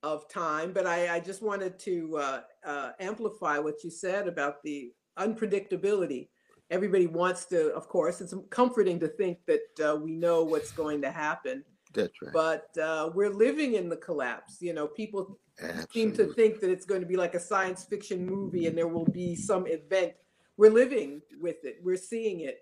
[0.03, 4.63] of time, but I, I just wanted to uh, uh, amplify what you said about
[4.63, 6.29] the unpredictability.
[6.69, 11.01] Everybody wants to, of course, it's comforting to think that uh, we know what's going
[11.01, 11.63] to happen.
[11.93, 12.33] That's right.
[12.33, 14.57] But uh, we're living in the collapse.
[14.61, 15.87] You know, people Absolutely.
[15.93, 18.87] seem to think that it's going to be like a science fiction movie and there
[18.87, 20.13] will be some event.
[20.57, 21.77] We're living with it.
[21.81, 22.59] We're seeing it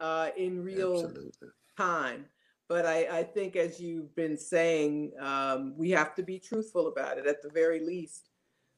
[0.00, 1.48] uh, in real Absolutely.
[1.76, 2.26] time.
[2.68, 7.16] But I, I think, as you've been saying, um, we have to be truthful about
[7.16, 8.28] it at the very least.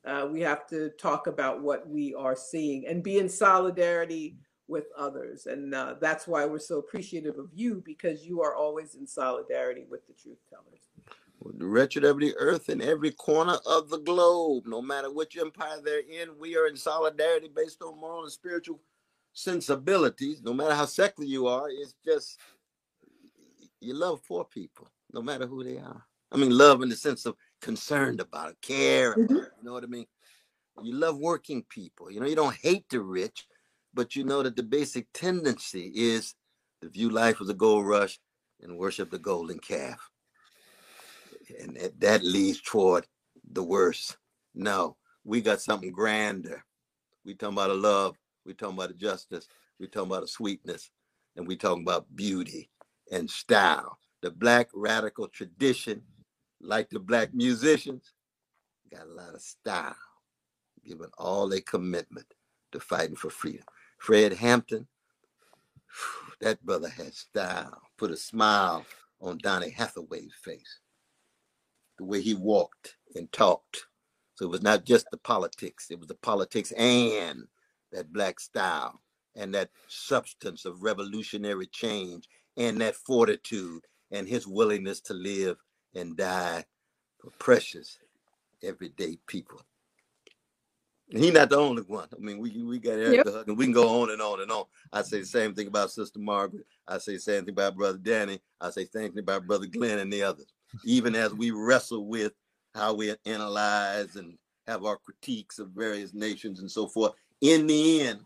[0.07, 4.36] Uh, we have to talk about what we are seeing and be in solidarity
[4.68, 5.47] with others.
[5.47, 9.84] And uh, that's why we're so appreciative of you because you are always in solidarity
[9.91, 11.59] with the truth tellers.
[11.59, 15.80] The wretched of the earth in every corner of the globe, no matter which empire
[15.82, 18.80] they're in, we are in solidarity based on moral and spiritual
[19.32, 20.43] sensibilities.
[20.43, 22.38] No matter how secular you are, it's just
[23.80, 26.04] you love poor people, no matter who they are.
[26.32, 29.36] I mean, love in the sense of concerned about it, care about mm-hmm.
[29.36, 30.06] it, you know what I mean?
[30.82, 32.10] You love working people.
[32.10, 33.46] You know, you don't hate the rich,
[33.92, 36.34] but you know that the basic tendency is
[36.80, 38.18] to view life as a gold rush
[38.62, 40.10] and worship the golden calf.
[41.60, 43.06] And that, that leads toward
[43.50, 44.16] the worst.
[44.54, 46.64] No, we got something grander.
[47.24, 48.16] We talking about a love,
[48.46, 50.90] we talking about a justice, we talking about a sweetness,
[51.36, 52.70] and we talking about beauty
[53.11, 53.98] and style.
[54.22, 56.02] The black radical tradition,
[56.61, 58.12] like the black musicians,
[58.90, 59.96] got a lot of style,
[60.84, 62.26] given all their commitment
[62.72, 63.64] to fighting for freedom.
[63.98, 64.86] Fred Hampton,
[66.40, 68.84] that brother had style, put a smile
[69.20, 70.80] on Donny Hathaway's face.
[71.98, 73.86] The way he walked and talked.
[74.34, 77.44] So it was not just the politics, it was the politics and
[77.92, 79.00] that black style
[79.36, 82.28] and that substance of revolutionary change
[82.61, 85.56] and that fortitude and his willingness to live
[85.94, 86.64] and die
[87.18, 87.98] for precious
[88.62, 89.61] everyday people.
[91.11, 92.06] And he's not the only one.
[92.14, 93.46] I mean, we we got Eric yep.
[93.48, 94.64] and we can go on and on and on.
[94.92, 96.66] I say the same thing about Sister Margaret.
[96.86, 98.40] I say the same thing about Brother Danny.
[98.61, 100.52] I say the same thing about Brother Glen and the others.
[100.84, 102.32] Even as we wrestle with
[102.74, 104.38] how we analyze and
[104.68, 108.20] have our critiques of various nations and so forth, in the end,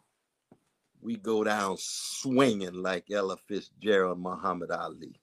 [1.05, 5.21] we go down swinging like Ella Fitzgerald, Muhammad Ali.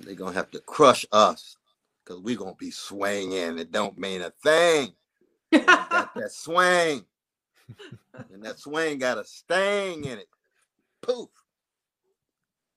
[0.00, 1.56] They're gonna have to crush us
[2.04, 3.58] because we're gonna be swinging.
[3.58, 4.92] It don't mean a thing.
[5.52, 7.04] got that swing,
[8.32, 10.28] and that swing got a sting in it.
[11.00, 11.28] Poof.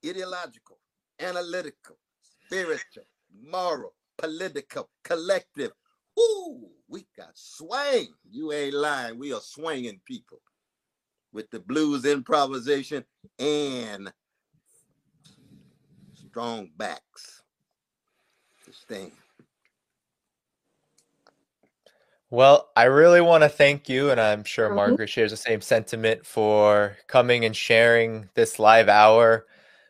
[0.05, 0.77] Ideological,
[1.19, 1.97] analytical,
[2.45, 3.03] spiritual,
[3.43, 5.71] moral, political, collective.
[6.17, 8.13] Ooh, we got swing.
[8.29, 9.17] You ain't lying.
[9.17, 10.39] We are swinging people
[11.33, 13.03] with the blues improvisation
[13.37, 14.11] and
[16.13, 17.43] strong backs
[18.65, 19.11] to stand.
[22.31, 24.75] Well, I really want to thank you, and I'm sure mm-hmm.
[24.75, 29.47] Margaret shares the same sentiment for coming and sharing this live hour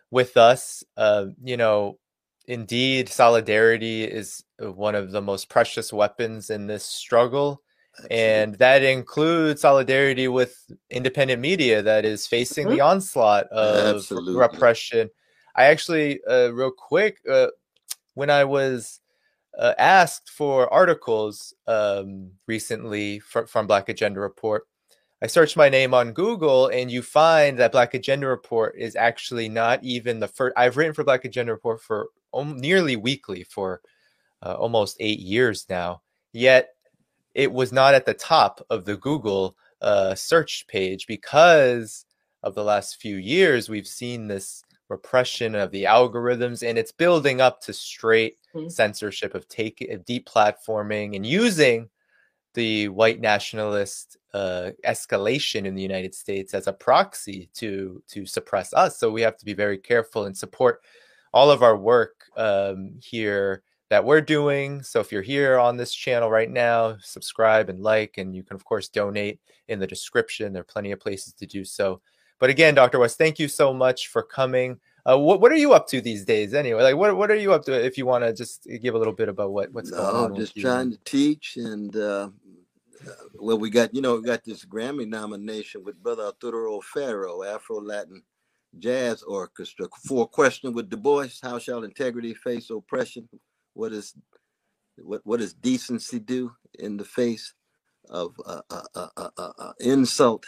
[0.09, 0.83] with us.
[0.95, 1.99] Uh, you know,
[2.47, 7.61] indeed, solidarity is one of the most precious weapons in this struggle.
[8.09, 10.57] And that includes solidarity with
[10.89, 12.75] independent media that is facing mm-hmm.
[12.75, 14.35] the onslaught of Absolutely.
[14.35, 15.09] repression
[15.59, 17.47] I actually, uh, real quick, uh,
[18.13, 19.01] when I was
[19.57, 24.63] uh, asked for articles um, recently for, from Black Agenda Report,
[25.21, 29.49] I searched my name on Google, and you find that Black Agenda Report is actually
[29.49, 30.53] not even the first.
[30.55, 33.81] I've written for Black Agenda Report for om- nearly weekly for
[34.41, 36.01] uh, almost eight years now.
[36.31, 36.69] Yet
[37.39, 42.05] it was not at the top of the Google uh, search page because
[42.43, 43.69] of the last few years.
[43.69, 48.67] We've seen this repression of the algorithms and it's building up to straight mm-hmm.
[48.67, 51.87] censorship of take deep platforming and using
[52.55, 58.73] the white nationalist uh, escalation in the United States as a proxy to to suppress
[58.73, 58.97] us.
[58.97, 60.81] So we have to be very careful and support
[61.31, 64.83] all of our work um, here that we're doing.
[64.83, 68.55] So if you're here on this channel right now, subscribe and like, and you can
[68.55, 70.53] of course donate in the description.
[70.53, 72.01] There are plenty of places to do so.
[72.39, 72.99] But again, Dr.
[72.99, 74.79] West, thank you so much for coming.
[75.09, 76.83] Uh, what what are you up to these days anyway?
[76.83, 77.73] Like what what are you up to?
[77.73, 80.35] If you want to just give a little bit about what what's no, going on.
[80.35, 82.29] just trying to teach and uh,
[83.07, 87.43] uh, well, we got you know we got this Grammy nomination with Brother Arturo O'Farrill,
[87.43, 88.21] Afro Latin
[88.77, 89.87] Jazz Orchestra.
[90.05, 93.27] For question with Du Bois: How shall integrity face oppression?
[93.80, 94.13] What is
[94.97, 97.53] what what does decency do in the face
[98.09, 100.45] of uh, insult?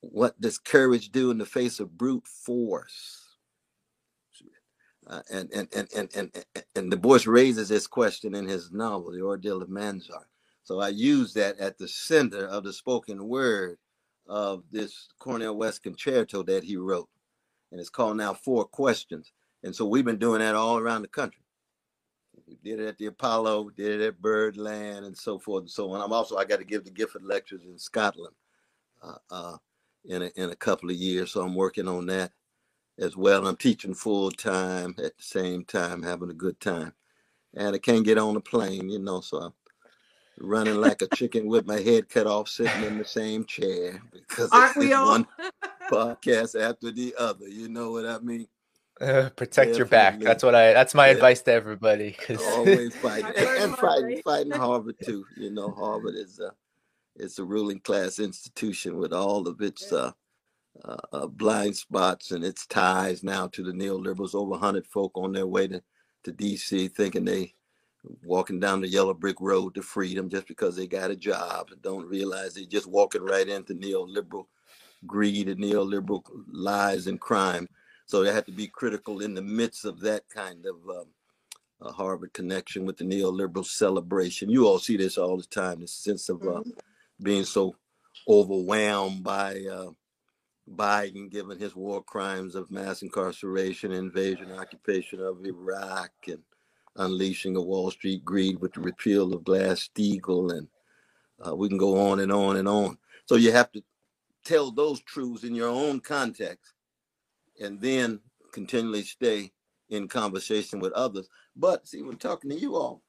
[0.00, 3.20] what does courage do in the face of brute force?
[5.06, 6.44] Uh, and, and, and, and, and,
[6.74, 10.28] and Du Bois raises this question in his novel, The Ordeal of Mansart.
[10.62, 13.76] So I use that at the center of the spoken word
[14.26, 17.10] of this Cornel West concerto that he wrote.
[17.70, 19.32] And it's called now Four Questions.
[19.62, 21.43] And so we've been doing that all around the country.
[22.46, 25.90] We did it at the Apollo, did it at Birdland, and so forth and so
[25.92, 26.00] on.
[26.00, 28.34] I'm also, I got to give the Gifford lectures in Scotland.
[29.02, 29.56] Uh, uh,
[30.06, 31.32] in a, in a couple of years.
[31.32, 32.32] So I'm working on that
[32.98, 33.46] as well.
[33.46, 36.92] I'm teaching full time at the same time, having a good time.
[37.54, 39.52] And I can't get on a plane, you know, so I'm
[40.38, 44.50] running like a chicken with my head cut off, sitting in the same chair because
[44.50, 45.08] Aren't we all?
[45.08, 45.26] one
[45.90, 47.48] podcast after the other.
[47.48, 48.48] You know what I mean?
[49.00, 49.78] Uh, protect Definitely.
[49.78, 50.20] your back.
[50.20, 50.72] That's what I.
[50.72, 51.14] That's my yeah.
[51.14, 52.16] advice to everybody.
[52.52, 55.24] Always fighting and, and fighting, fighting Harvard too.
[55.36, 56.52] You know, Harvard is a
[57.16, 60.12] it's a ruling class institution with all of its uh,
[60.84, 64.34] uh, uh, blind spots and its ties now to the neoliberals.
[64.34, 65.82] Over 100 folk on their way to,
[66.24, 66.88] to D.C.
[66.88, 67.54] thinking they
[68.24, 71.80] walking down the yellow brick road to freedom just because they got a job and
[71.82, 74.46] don't realize they're just walking right into neoliberal
[75.06, 77.68] greed and neoliberal lies and crime.
[78.06, 81.06] So they have to be critical in the midst of that kind of um,
[81.80, 84.50] a Harvard connection with the neoliberal celebration.
[84.50, 86.70] You all see this all the time, the sense of uh, mm-hmm
[87.22, 87.74] being so
[88.28, 89.90] overwhelmed by uh,
[90.70, 96.42] Biden, given his war crimes of mass incarceration, invasion, occupation of Iraq, and
[96.96, 100.68] unleashing of Wall Street greed with the repeal of Glass Steagall, and
[101.46, 102.98] uh, we can go on and on and on.
[103.26, 103.82] So you have to
[104.44, 106.73] tell those truths in your own context,
[107.64, 108.20] and then
[108.52, 109.52] continually stay
[109.90, 111.28] in conversation with others.
[111.56, 113.02] But see, we're talking to you all,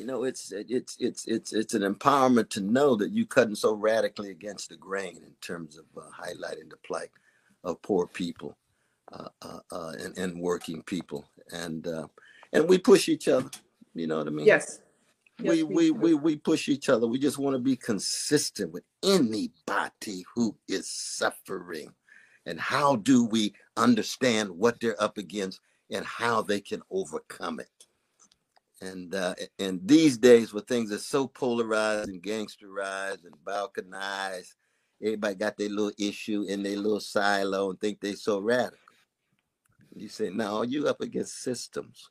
[0.00, 3.74] you know it's it's it's it's it's an empowerment to know that you cutting so
[3.74, 7.10] radically against the grain in terms of uh, highlighting the plight
[7.64, 8.56] of poor people
[9.12, 12.06] uh, uh, uh and, and working people and uh,
[12.54, 13.50] and we push each other
[13.94, 14.86] you know what i mean yes we
[15.42, 17.06] Yes, we we we we push each other.
[17.06, 21.94] We just want to be consistent with anybody who is suffering.
[22.46, 25.60] And how do we understand what they're up against
[25.90, 27.68] and how they can overcome it?
[28.82, 34.54] And uh, and these days, where things are so polarized and gangsterized and balkanized,
[35.02, 38.78] everybody got their little issue in their little silo and think they so radical.
[39.94, 42.08] You say, no, you up against systems.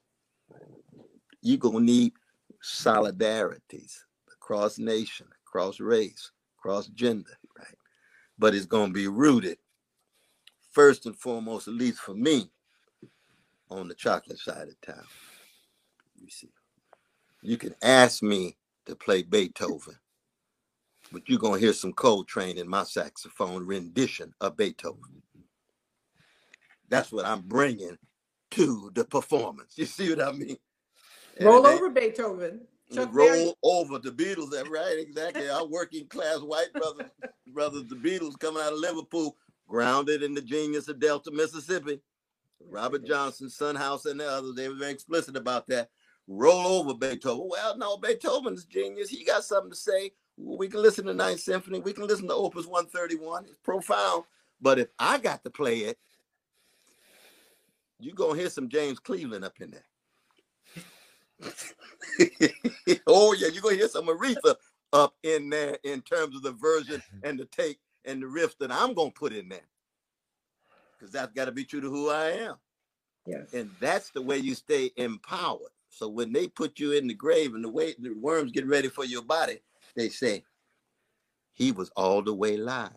[1.42, 2.14] you gonna need
[2.64, 3.98] solidarities
[4.34, 7.76] across nation, across race, across gender, right?
[8.38, 9.58] But it's gonna be rooted
[10.72, 12.50] first and foremost, at least for me,
[13.70, 15.04] on the chocolate side of town.
[16.18, 16.50] You see,
[17.42, 19.96] you can ask me to play Beethoven,
[21.12, 25.22] but you're gonna hear some Coltrane in my saxophone rendition of Beethoven.
[26.90, 27.98] That's what I'm bringing
[28.52, 29.74] to the performance.
[29.78, 30.58] You see what I mean?
[31.40, 32.62] Roll over Beethoven.
[32.92, 33.54] Chuck roll Berry.
[33.64, 34.52] over the Beatles.
[34.70, 35.50] Right, exactly.
[35.50, 37.12] Our working class white brothers,
[37.48, 39.38] brothers, the Beatles coming out of Liverpool,
[39.70, 42.02] grounded in the genius of Delta, Mississippi.
[42.68, 44.56] Robert Johnson, Son House, and the others.
[44.56, 45.90] They were very explicit about that.
[46.28, 47.48] Roll over Beethoven.
[47.50, 49.10] Well, no, Beethoven's genius.
[49.10, 50.12] He got something to say.
[50.38, 51.80] We can listen to Ninth Symphony.
[51.80, 53.46] We can listen to Opus 131.
[53.46, 54.26] It's profound.
[54.62, 55.98] But if I got to play it,
[58.00, 59.86] you're gonna hear some James Cleveland up in there.
[63.08, 64.56] oh yeah, you're gonna hear some Aretha
[64.94, 67.80] up in there in terms of the version and the take
[68.10, 69.68] and the riff that I'm gonna put in there.
[70.98, 72.56] Because that's got to be true to who I am.
[73.26, 73.54] Yes.
[73.54, 75.72] And that's the way you stay empowered.
[75.90, 78.90] So when they put you in the grave and the way the worms get ready
[78.90, 79.60] for your body,
[79.96, 80.44] they say,
[81.54, 82.90] he was all the way live,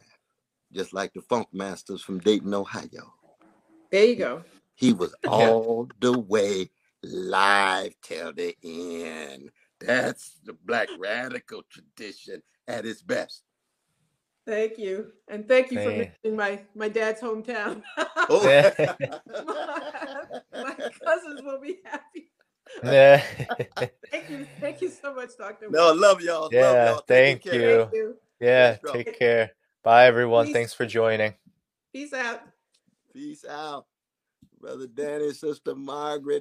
[0.73, 3.15] just like the funk masters from Dayton, Ohio.
[3.91, 4.45] There you go.
[4.75, 6.71] He was all the way
[7.03, 9.51] live till the end.
[9.81, 13.43] That's the black radical tradition at its best.
[14.47, 15.12] Thank you.
[15.28, 15.99] And thank you for Man.
[15.99, 17.82] mentioning my, my dad's hometown.
[18.28, 18.43] Oh.
[18.49, 18.70] Yeah.
[20.53, 20.74] my
[21.05, 22.30] cousins will be happy.
[22.82, 23.22] Yeah.
[24.11, 24.47] Thank you.
[24.61, 25.68] Thank you so much, Dr.
[25.70, 26.43] no, I love y'all.
[26.43, 27.05] love Yeah, y'all.
[27.07, 27.61] thank Take care.
[27.61, 27.78] you.
[27.78, 28.16] Thank you.
[28.40, 28.76] yeah.
[28.82, 28.93] Let's.
[28.93, 29.51] Take care.
[29.82, 30.47] Bye, everyone.
[30.47, 30.55] Peace.
[30.55, 31.34] Thanks for joining.
[31.93, 32.40] Peace out.
[33.12, 33.86] Peace out.
[34.61, 36.40] Brother Danny, Sister Margaret.